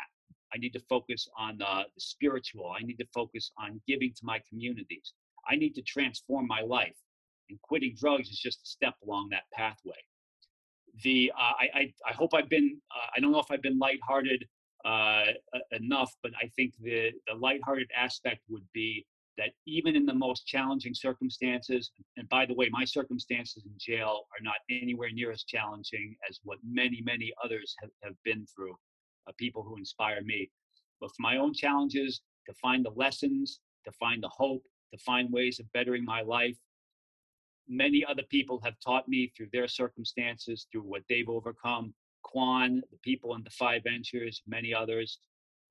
I 0.54 0.58
need 0.58 0.74
to 0.74 0.84
focus 0.90 1.28
on 1.38 1.58
the, 1.58 1.86
the 1.96 2.02
spiritual. 2.02 2.74
I 2.78 2.84
need 2.84 2.98
to 2.98 3.08
focus 3.14 3.52
on 3.58 3.82
giving 3.88 4.12
to 4.18 4.26
my 4.26 4.42
communities. 4.50 5.14
I 5.50 5.56
need 5.56 5.74
to 5.76 5.82
transform 5.82 6.48
my 6.48 6.62
life. 6.62 6.98
And 7.52 7.62
quitting 7.62 7.96
drugs 8.00 8.30
is 8.30 8.40
just 8.40 8.60
a 8.64 8.66
step 8.66 8.96
along 9.04 9.28
that 9.30 9.44
pathway. 9.54 10.02
The 11.04 11.32
uh, 11.38 11.54
I, 11.60 11.80
I, 11.80 11.94
I 12.10 12.14
hope 12.14 12.34
I've 12.34 12.50
been 12.50 12.82
uh, 12.96 13.08
I 13.16 13.20
don't 13.20 13.32
know 13.32 13.40
if 13.40 13.52
I've 13.52 13.62
been 13.62 13.78
lighthearted 13.78 14.46
uh, 14.86 15.26
enough. 15.72 16.12
But 16.24 16.32
I 16.42 16.48
think 16.56 16.74
the 16.80 17.12
the 17.28 17.36
lighthearted 17.36 17.90
aspect 17.96 18.42
would 18.50 18.66
be 18.74 19.06
that 19.38 19.52
even 19.66 19.96
in 19.96 20.06
the 20.06 20.14
most 20.14 20.46
challenging 20.46 20.94
circumstances, 20.94 21.92
and 22.18 22.28
by 22.30 22.46
the 22.46 22.54
way, 22.54 22.70
my 22.72 22.86
circumstances 22.86 23.64
in 23.66 23.74
jail 23.78 24.28
are 24.34 24.44
not 24.44 24.56
anywhere 24.70 25.10
near 25.12 25.32
as 25.32 25.44
challenging 25.44 26.16
as 26.30 26.40
what 26.44 26.58
many 26.64 27.02
many 27.06 27.34
others 27.44 27.76
have, 27.82 27.92
have 28.04 28.16
been 28.24 28.46
through. 28.56 28.76
Uh, 29.28 29.32
people 29.38 29.62
who 29.62 29.78
inspire 29.78 30.22
me, 30.24 30.50
but 31.00 31.10
for 31.10 31.22
my 31.22 31.38
own 31.38 31.54
challenges, 31.54 32.22
to 32.48 32.54
find 32.56 32.84
the 32.84 32.90
lessons, 32.96 33.60
to 33.86 33.92
find 33.92 34.24
the 34.24 34.30
hope, 34.30 34.64
to 34.92 34.98
find 34.98 35.32
ways 35.32 35.60
of 35.60 35.72
bettering 35.74 36.04
my 36.04 36.22
life. 36.22 36.58
Many 37.72 38.04
other 38.04 38.24
people 38.24 38.60
have 38.66 38.78
taught 38.86 39.08
me 39.08 39.32
through 39.36 39.48
their 39.54 39.68
circumstances, 39.70 40.68
through 40.70 40.82
what 40.82 41.04
they've 41.08 41.30
overcome, 41.30 41.94
Quan, 42.22 42.84
the 42.92 42.98
people 42.98 43.34
in 43.34 43.44
the 43.44 43.50
Defy 43.50 43.80
Ventures, 43.80 44.42
many 44.46 44.74
others. 44.74 45.20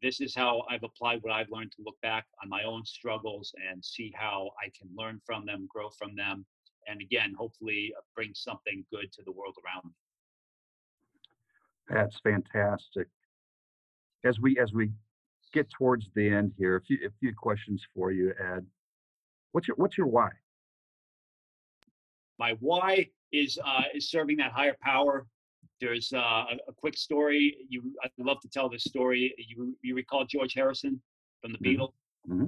This 0.01 0.23
is 0.23 0.35
how 0.35 0.63
I've 0.71 0.83
applied 0.83 1.23
what 1.23 1.35
I've 1.35 1.51
learned 1.51 1.73
to 1.73 1.83
look 1.85 2.01
back 2.01 2.25
on 2.43 2.49
my 2.49 2.63
own 2.63 2.87
struggles 2.87 3.53
and 3.71 3.85
see 3.85 4.15
how 4.17 4.51
I 4.59 4.71
can 4.71 4.89
learn 4.97 5.21
from 5.27 5.45
them, 5.45 5.69
grow 5.71 5.91
from 5.91 6.17
them, 6.17 6.47
and 6.89 7.03
again, 7.03 7.35
hopefully 7.37 7.93
uh, 7.95 8.01
bring 8.15 8.33
something 8.35 8.83
good 8.91 9.13
to 9.13 9.23
the 9.23 9.33
world 9.33 9.57
around 9.63 9.85
me. 9.85 9.93
That's 11.91 12.19
fantastic. 12.21 13.09
As 14.25 14.41
we 14.41 14.59
as 14.59 14.73
we 14.73 14.91
get 15.53 15.69
towards 15.71 16.07
the 16.15 16.31
end 16.31 16.53
here, 16.57 16.77
a 16.77 16.81
few 16.81 16.97
a 17.07 17.11
few 17.21 17.35
questions 17.35 17.85
for 17.95 18.11
you, 18.11 18.33
Ed. 18.41 18.65
What's 19.53 19.69
your 19.69 19.77
what's 19.77 19.99
your 19.99 20.07
why? 20.07 20.31
My 22.41 22.57
why 22.61 23.07
is 23.33 23.59
uh, 23.65 23.83
is 23.95 24.11
serving 24.11 24.39
that 24.39 24.51
higher 24.51 24.77
power 24.83 25.27
there's 25.81 26.13
uh, 26.13 26.19
a, 26.19 26.57
a, 26.69 26.73
quick 26.77 26.97
story. 26.97 27.57
You, 27.69 27.83
I'd 28.05 28.11
love 28.19 28.41
to 28.43 28.49
tell 28.49 28.69
this 28.69 28.85
story. 28.85 29.35
You, 29.39 29.75
you 29.83 29.95
recall 29.95 30.27
George 30.27 30.53
Harrison 30.55 31.01
from 31.41 31.53
the 31.53 31.59
mm-hmm. 31.59 31.81
Beatles, 31.81 31.93
mm-hmm. 32.29 32.47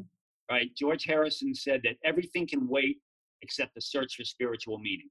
right? 0.51 0.71
George 0.77 1.05
Harrison 1.05 1.55
said 1.55 1.81
that 1.85 1.97
everything 2.05 2.47
can 2.47 2.69
wait 2.69 2.99
except 3.41 3.75
the 3.75 3.81
search 3.81 4.17
for 4.17 4.25
spiritual 4.25 4.79
meaning. 4.79 5.09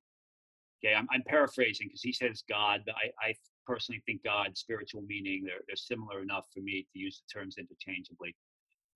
Okay, 0.84 0.94
I'm, 0.94 1.08
I'm 1.12 1.24
paraphrasing 1.28 1.88
because 1.88 2.02
he 2.02 2.14
says 2.14 2.44
God. 2.48 2.82
I, 2.90 3.30
I 3.30 3.34
personally 3.66 4.02
think 4.06 4.24
God, 4.24 4.56
spiritual 4.56 5.02
meaning, 5.02 5.44
they're, 5.46 5.62
they're 5.68 5.76
similar 5.76 6.22
enough 6.22 6.46
for 6.54 6.62
me 6.62 6.86
to 6.94 7.00
use 7.00 7.22
the 7.22 7.40
terms 7.40 7.56
interchangeably. 7.58 8.36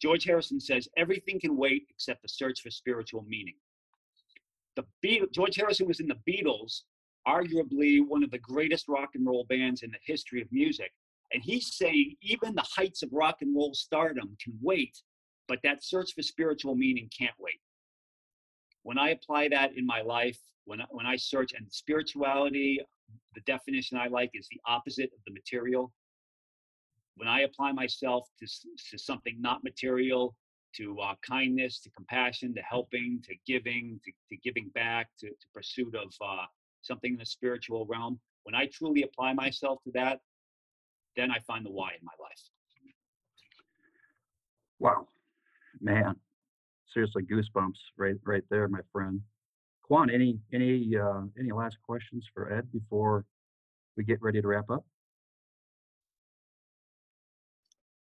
George 0.02 0.24
Harrison 0.24 0.60
says 0.60 0.88
everything 0.98 1.39
can 1.39 1.58
wait 1.58 1.88
except 1.89 2.21
the 2.21 2.28
search 2.28 2.62
for 2.62 2.69
spiritual 2.69 3.24
meaning. 3.28 3.56
The 4.75 4.85
Beatles, 5.03 5.31
George 5.31 5.55
Harrison 5.55 5.88
was 5.88 5.99
in 5.99 6.07
the 6.07 6.19
Beatles 6.29 6.81
arguably 7.27 8.05
one 8.05 8.23
of 8.23 8.31
the 8.31 8.38
greatest 8.38 8.88
rock 8.88 9.11
and 9.15 9.25
roll 9.25 9.45
bands 9.49 9.81
in 9.81 9.91
the 9.91 9.97
history 10.05 10.41
of 10.41 10.51
music. 10.51 10.91
And 11.33 11.41
he's 11.43 11.75
saying 11.75 12.15
even 12.21 12.53
the 12.53 12.65
heights 12.75 13.01
of 13.03 13.09
rock 13.11 13.38
and 13.41 13.55
roll 13.55 13.73
stardom 13.73 14.38
can 14.43 14.53
wait, 14.61 15.01
but 15.47 15.59
that 15.63 15.83
search 15.83 16.13
for 16.13 16.21
spiritual 16.21 16.75
meaning 16.75 17.09
can't 17.17 17.33
wait. 17.39 17.59
When 18.83 18.99
I 18.99 19.09
apply 19.09 19.49
that 19.49 19.75
in 19.75 19.85
my 19.85 20.01
life, 20.01 20.38
when 20.65 20.81
I, 20.81 20.85
when 20.91 21.05
I 21.05 21.15
search, 21.15 21.53
and 21.53 21.65
spirituality, 21.71 22.79
the 23.33 23.41
definition 23.41 23.97
I 23.97 24.07
like 24.07 24.31
is 24.33 24.47
the 24.51 24.61
opposite 24.67 25.11
of 25.13 25.19
the 25.25 25.33
material. 25.33 25.91
When 27.17 27.27
I 27.27 27.41
apply 27.41 27.71
myself 27.71 28.27
to, 28.39 28.47
to 28.91 28.97
something 28.97 29.35
not 29.39 29.63
material, 29.63 30.35
to 30.77 30.99
uh, 30.99 31.15
kindness, 31.27 31.79
to 31.79 31.89
compassion, 31.91 32.53
to 32.55 32.61
helping, 32.61 33.21
to 33.23 33.35
giving, 33.47 33.99
to, 34.03 34.11
to 34.29 34.38
giving 34.43 34.69
back, 34.75 35.09
to, 35.19 35.27
to 35.27 35.47
pursuit 35.53 35.95
of 35.95 36.13
uh, 36.21 36.45
something 36.81 37.13
in 37.13 37.19
the 37.19 37.25
spiritual 37.25 37.85
realm, 37.85 38.19
when 38.43 38.55
I 38.55 38.67
truly 38.67 39.03
apply 39.03 39.33
myself 39.33 39.81
to 39.85 39.91
that, 39.93 40.19
then 41.17 41.31
I 41.31 41.39
find 41.39 41.65
the 41.65 41.71
why 41.71 41.89
in 41.99 42.03
my 42.03 42.11
life. 42.21 42.41
Wow, 44.79 45.07
man, 45.81 46.15
seriously, 46.93 47.23
goosebumps 47.23 47.79
right 47.97 48.17
right 48.25 48.43
there, 48.50 48.67
my 48.67 48.81
friend. 48.91 49.21
Quan, 49.83 50.10
any 50.10 50.37
any 50.54 50.95
uh, 50.97 51.21
any 51.39 51.52
last 51.52 51.77
questions 51.85 52.27
for 52.33 52.52
Ed 52.52 52.71
before 52.73 53.25
we 53.95 54.04
get 54.04 54.21
ready 54.21 54.41
to 54.41 54.47
wrap 54.47 54.69
up? 54.69 54.85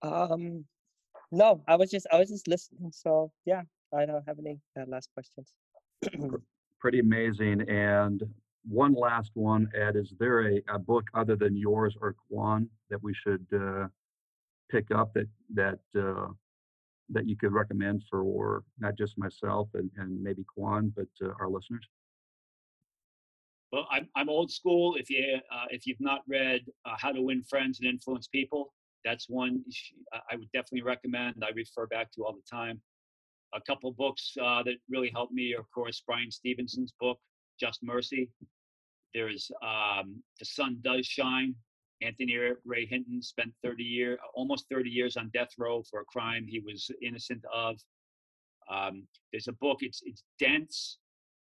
Um, 0.03 0.65
no, 1.31 1.63
I 1.67 1.77
was 1.77 1.91
just 1.91 2.07
I 2.13 2.19
was 2.19 2.29
just 2.29 2.49
listening. 2.49 2.91
So 2.93 3.31
yeah, 3.45 3.63
I 3.97 4.07
don't 4.07 4.25
have 4.27 4.39
any 4.39 4.61
uh, 4.79 4.85
last 4.87 5.11
questions. 5.15 5.53
Pretty 6.81 7.01
amazing, 7.01 7.69
and 7.69 8.23
one 8.69 8.95
last 8.95 9.31
one, 9.35 9.69
Ed. 9.75 9.97
Is 9.97 10.15
there 10.19 10.49
a, 10.49 10.63
a 10.69 10.79
book 10.79 11.05
other 11.15 11.37
than 11.37 11.57
yours 11.57 11.97
or 12.01 12.15
Quan 12.31 12.69
that 12.91 13.03
we 13.03 13.13
should 13.15 13.47
uh, 13.55 13.89
pick 14.71 14.87
up 14.95 15.15
that 15.15 15.29
that 15.55 15.81
uh, 15.99 16.29
that 17.11 17.27
you 17.27 17.37
could 17.37 17.53
recommend 17.53 18.03
for 18.11 18.23
or 18.23 18.65
not 18.79 18.97
just 18.97 19.19
myself 19.19 19.69
and, 19.75 19.91
and 19.97 20.23
maybe 20.23 20.45
Quan, 20.55 20.93
but 20.95 21.09
uh, 21.23 21.33
our 21.41 21.49
listeners? 21.49 21.87
well, 23.73 23.87
I'm, 23.91 24.09
I'm 24.17 24.29
old 24.29 24.51
school. 24.51 24.95
If 24.97 25.11
you 25.11 25.39
uh, 25.53 25.67
if 25.71 25.87
you've 25.87 26.01
not 26.01 26.21
read 26.27 26.63
uh, 26.87 26.95
How 26.99 27.13
to 27.13 27.21
Win 27.21 27.43
Friends 27.43 27.81
and 27.81 27.89
Influence 27.89 28.27
People, 28.27 28.73
that's 29.05 29.29
one 29.29 29.63
I 30.13 30.37
would 30.37 30.51
definitely 30.53 30.83
recommend. 30.83 31.37
I 31.43 31.51
refer 31.55 31.87
back 31.87 32.13
to 32.13 32.25
all 32.25 32.33
the 32.33 32.57
time. 32.57 32.81
A 33.55 33.61
couple 33.61 33.91
books 33.93 34.37
uh, 34.41 34.63
that 34.65 34.75
really 34.91 35.11
helped 35.11 35.33
me 35.33 35.55
of 35.55 35.71
course, 35.71 36.03
Bryan 36.07 36.31
Stevenson's 36.31 36.93
book, 37.01 37.19
Just 37.59 37.83
Mercy. 37.83 38.31
There's 39.15 39.51
um, 39.63 40.23
The 40.39 40.45
Sun 40.45 40.79
Does 40.83 41.07
Shine. 41.07 41.55
Anthony 42.01 42.37
Ray 42.65 42.87
Hinton 42.87 43.21
spent 43.23 43.53
30 43.65 43.83
years, 43.83 44.19
almost 44.35 44.67
30 44.71 44.89
years 44.89 45.17
on 45.17 45.31
death 45.35 45.51
row 45.59 45.83
for 45.91 46.01
a 46.01 46.05
crime 46.05 46.47
he 46.47 46.61
was 46.61 46.91
innocent 47.03 47.43
of. 47.53 47.77
Um, 48.71 49.07
there's 49.33 49.49
a 49.49 49.53
book. 49.53 49.79
It's 49.81 50.03
it's 50.05 50.23
dense, 50.39 50.99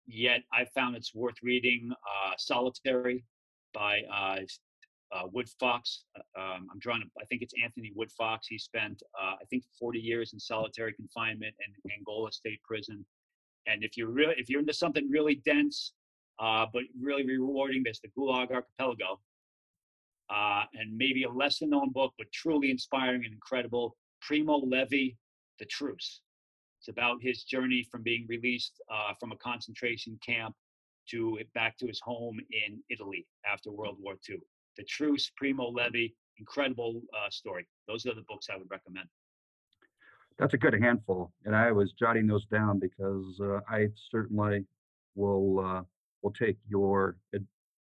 yet 0.07 0.41
I 0.51 0.65
found 0.73 0.95
it's 0.95 1.13
worth 1.13 1.35
reading. 1.43 1.91
Uh, 1.91 2.31
Solitary 2.37 3.23
by 3.73 4.01
uh, 4.11 4.37
uh, 5.14 5.24
Woodfox. 5.28 5.99
Uh, 6.16 6.39
um, 6.39 6.68
I'm 6.72 6.80
drawing. 6.80 7.03
I 7.20 7.26
think 7.26 7.41
it's 7.41 7.53
Anthony 7.64 7.91
Woodfox. 7.97 8.39
He 8.49 8.57
spent 8.57 9.03
uh, 9.20 9.36
I 9.41 9.45
think 9.49 9.64
40 9.80 9.99
years 9.99 10.34
in 10.34 10.39
solitary 10.39 10.93
confinement 10.93 11.55
in 11.66 11.91
Angola 11.91 12.32
State 12.32 12.62
Prison. 12.64 13.05
And 13.68 13.84
if 13.84 13.97
you're 13.97 14.09
really 14.09 14.36
if 14.38 14.49
you're 14.49 14.62
into 14.62 14.74
something 14.74 15.09
really 15.09 15.36
dense, 15.45 15.93
uh, 16.39 16.66
but 16.74 16.84
really 16.99 17.26
rewarding, 17.26 17.84
there's 17.84 18.01
the 18.01 18.09
Gulag 18.18 18.51
Archipelago. 18.51 19.20
and 20.30 20.97
maybe 20.97 21.24
a 21.24 21.30
lesser 21.30 21.68
known 21.68 21.91
book, 21.91 22.14
but 22.18 22.32
truly 22.32 22.72
inspiring 22.72 23.24
and 23.26 23.34
incredible, 23.34 23.97
Primo 24.22 24.57
Levi, 24.57 25.16
The 25.59 25.66
Truce. 25.66 26.22
It's 26.80 26.88
about 26.88 27.22
his 27.22 27.43
journey 27.43 27.86
from 27.91 28.01
being 28.01 28.26
released 28.28 28.82
uh, 28.91 29.14
from 29.20 29.32
a 29.32 29.38
concentration 29.38 30.18
camp 30.26 30.55
to 31.12 31.38
back 31.53 31.78
to 31.78 31.88
his 31.88 31.99
home 31.99 32.39
in 32.51 32.82
Italy 32.89 33.28
after 33.45 33.72
World 33.72 33.97
War 33.99 34.16
II. 34.28 34.38
The 34.78 34.84
Truce, 34.84 35.32
Primo 35.36 35.69
Levi, 35.69 36.13
incredible 36.38 37.01
uh, 37.13 37.30
story. 37.30 37.67
Those 37.88 38.05
are 38.05 38.15
the 38.15 38.24
books 38.28 38.47
I 38.51 38.57
would 38.57 38.69
recommend. 38.69 39.07
That's 40.38 40.53
a 40.53 40.57
good 40.57 40.74
handful, 40.82 41.32
and 41.45 41.55
I 41.55 41.72
was 41.72 41.93
jotting 41.93 42.26
those 42.26 42.45
down 42.45 42.80
because 42.80 43.39
uh, 43.41 43.59
I 43.69 43.89
certainly 44.09 44.65
will 45.15 45.59
uh, 45.59 45.82
will 46.24 46.32
take 46.32 46.57
your 46.67 47.17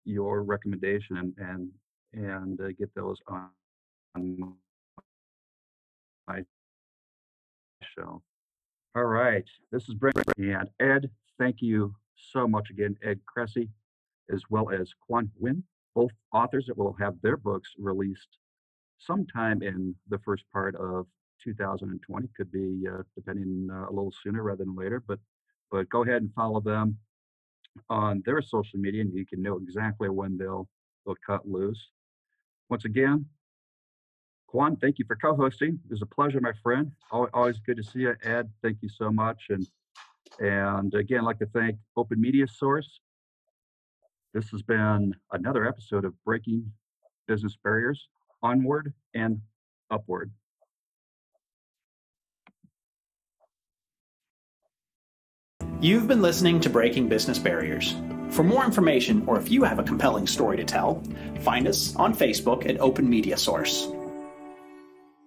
your 0.04 0.42
recommendation 0.42 1.34
and 1.36 1.68
and 2.14 2.60
uh, 2.60 2.68
get 2.78 2.94
those 2.94 3.18
on, 3.28 3.50
my 6.26 6.42
show. 7.82 8.22
All 8.94 9.04
right. 9.04 9.44
This 9.70 9.88
is 9.88 9.94
Brent 9.94 10.16
and 10.38 10.68
Ed. 10.80 11.10
Thank 11.38 11.60
you 11.60 11.94
so 12.16 12.48
much 12.48 12.70
again, 12.70 12.96
Ed 13.02 13.20
Cressy, 13.26 13.68
as 14.32 14.42
well 14.50 14.70
as 14.70 14.92
Quan 15.06 15.30
both 15.38 15.62
authors 16.32 16.66
that 16.66 16.76
will 16.76 16.96
have 17.00 17.14
their 17.22 17.36
books 17.36 17.70
released 17.78 18.38
sometime 18.98 19.62
in 19.62 19.94
the 20.08 20.18
first 20.18 20.44
part 20.52 20.74
of 20.76 21.06
2020. 21.42 22.28
Could 22.36 22.52
be 22.52 22.86
uh, 22.88 23.02
depending 23.14 23.68
uh, 23.70 23.88
a 23.88 23.92
little 23.92 24.12
sooner 24.22 24.42
rather 24.42 24.64
than 24.64 24.74
later, 24.76 25.02
but 25.06 25.18
but 25.70 25.88
go 25.88 26.02
ahead 26.02 26.22
and 26.22 26.32
follow 26.34 26.60
them 26.60 26.98
on 27.90 28.22
their 28.24 28.42
social 28.42 28.78
media, 28.78 29.02
and 29.02 29.14
you 29.14 29.26
can 29.26 29.42
know 29.42 29.58
exactly 29.58 30.08
when 30.08 30.36
they'll 30.36 30.68
they'll 31.04 31.16
cut 31.26 31.48
loose. 31.48 31.90
Once 32.68 32.84
again, 32.84 33.26
Quan, 34.48 34.76
thank 34.76 34.98
you 34.98 35.04
for 35.06 35.16
co-hosting. 35.16 35.78
It 35.84 35.90
was 35.90 36.02
a 36.02 36.06
pleasure, 36.06 36.40
my 36.40 36.52
friend. 36.62 36.90
Always 37.10 37.58
good 37.60 37.76
to 37.76 37.82
see 37.82 38.00
you. 38.00 38.14
Ed, 38.22 38.50
thank 38.62 38.78
you 38.80 38.88
so 38.88 39.10
much. 39.10 39.44
And 39.50 39.66
and 40.40 40.94
again, 40.94 41.20
I'd 41.20 41.24
like 41.24 41.38
to 41.40 41.46
thank 41.46 41.76
Open 41.96 42.20
Media 42.20 42.46
Source. 42.46 43.00
This 44.38 44.50
has 44.50 44.62
been 44.62 45.16
another 45.32 45.66
episode 45.66 46.04
of 46.04 46.14
Breaking 46.24 46.70
Business 47.26 47.58
Barriers, 47.64 48.08
Onward 48.40 48.94
and 49.12 49.40
Upward. 49.90 50.30
You've 55.80 56.06
been 56.06 56.22
listening 56.22 56.60
to 56.60 56.70
Breaking 56.70 57.08
Business 57.08 57.40
Barriers. 57.40 57.96
For 58.30 58.44
more 58.44 58.64
information, 58.64 59.24
or 59.26 59.40
if 59.40 59.50
you 59.50 59.64
have 59.64 59.80
a 59.80 59.82
compelling 59.82 60.28
story 60.28 60.56
to 60.58 60.64
tell, 60.64 61.02
find 61.40 61.66
us 61.66 61.96
on 61.96 62.14
Facebook 62.14 62.70
at 62.70 62.78
Open 62.78 63.10
Media 63.10 63.36
Source. 63.36 63.88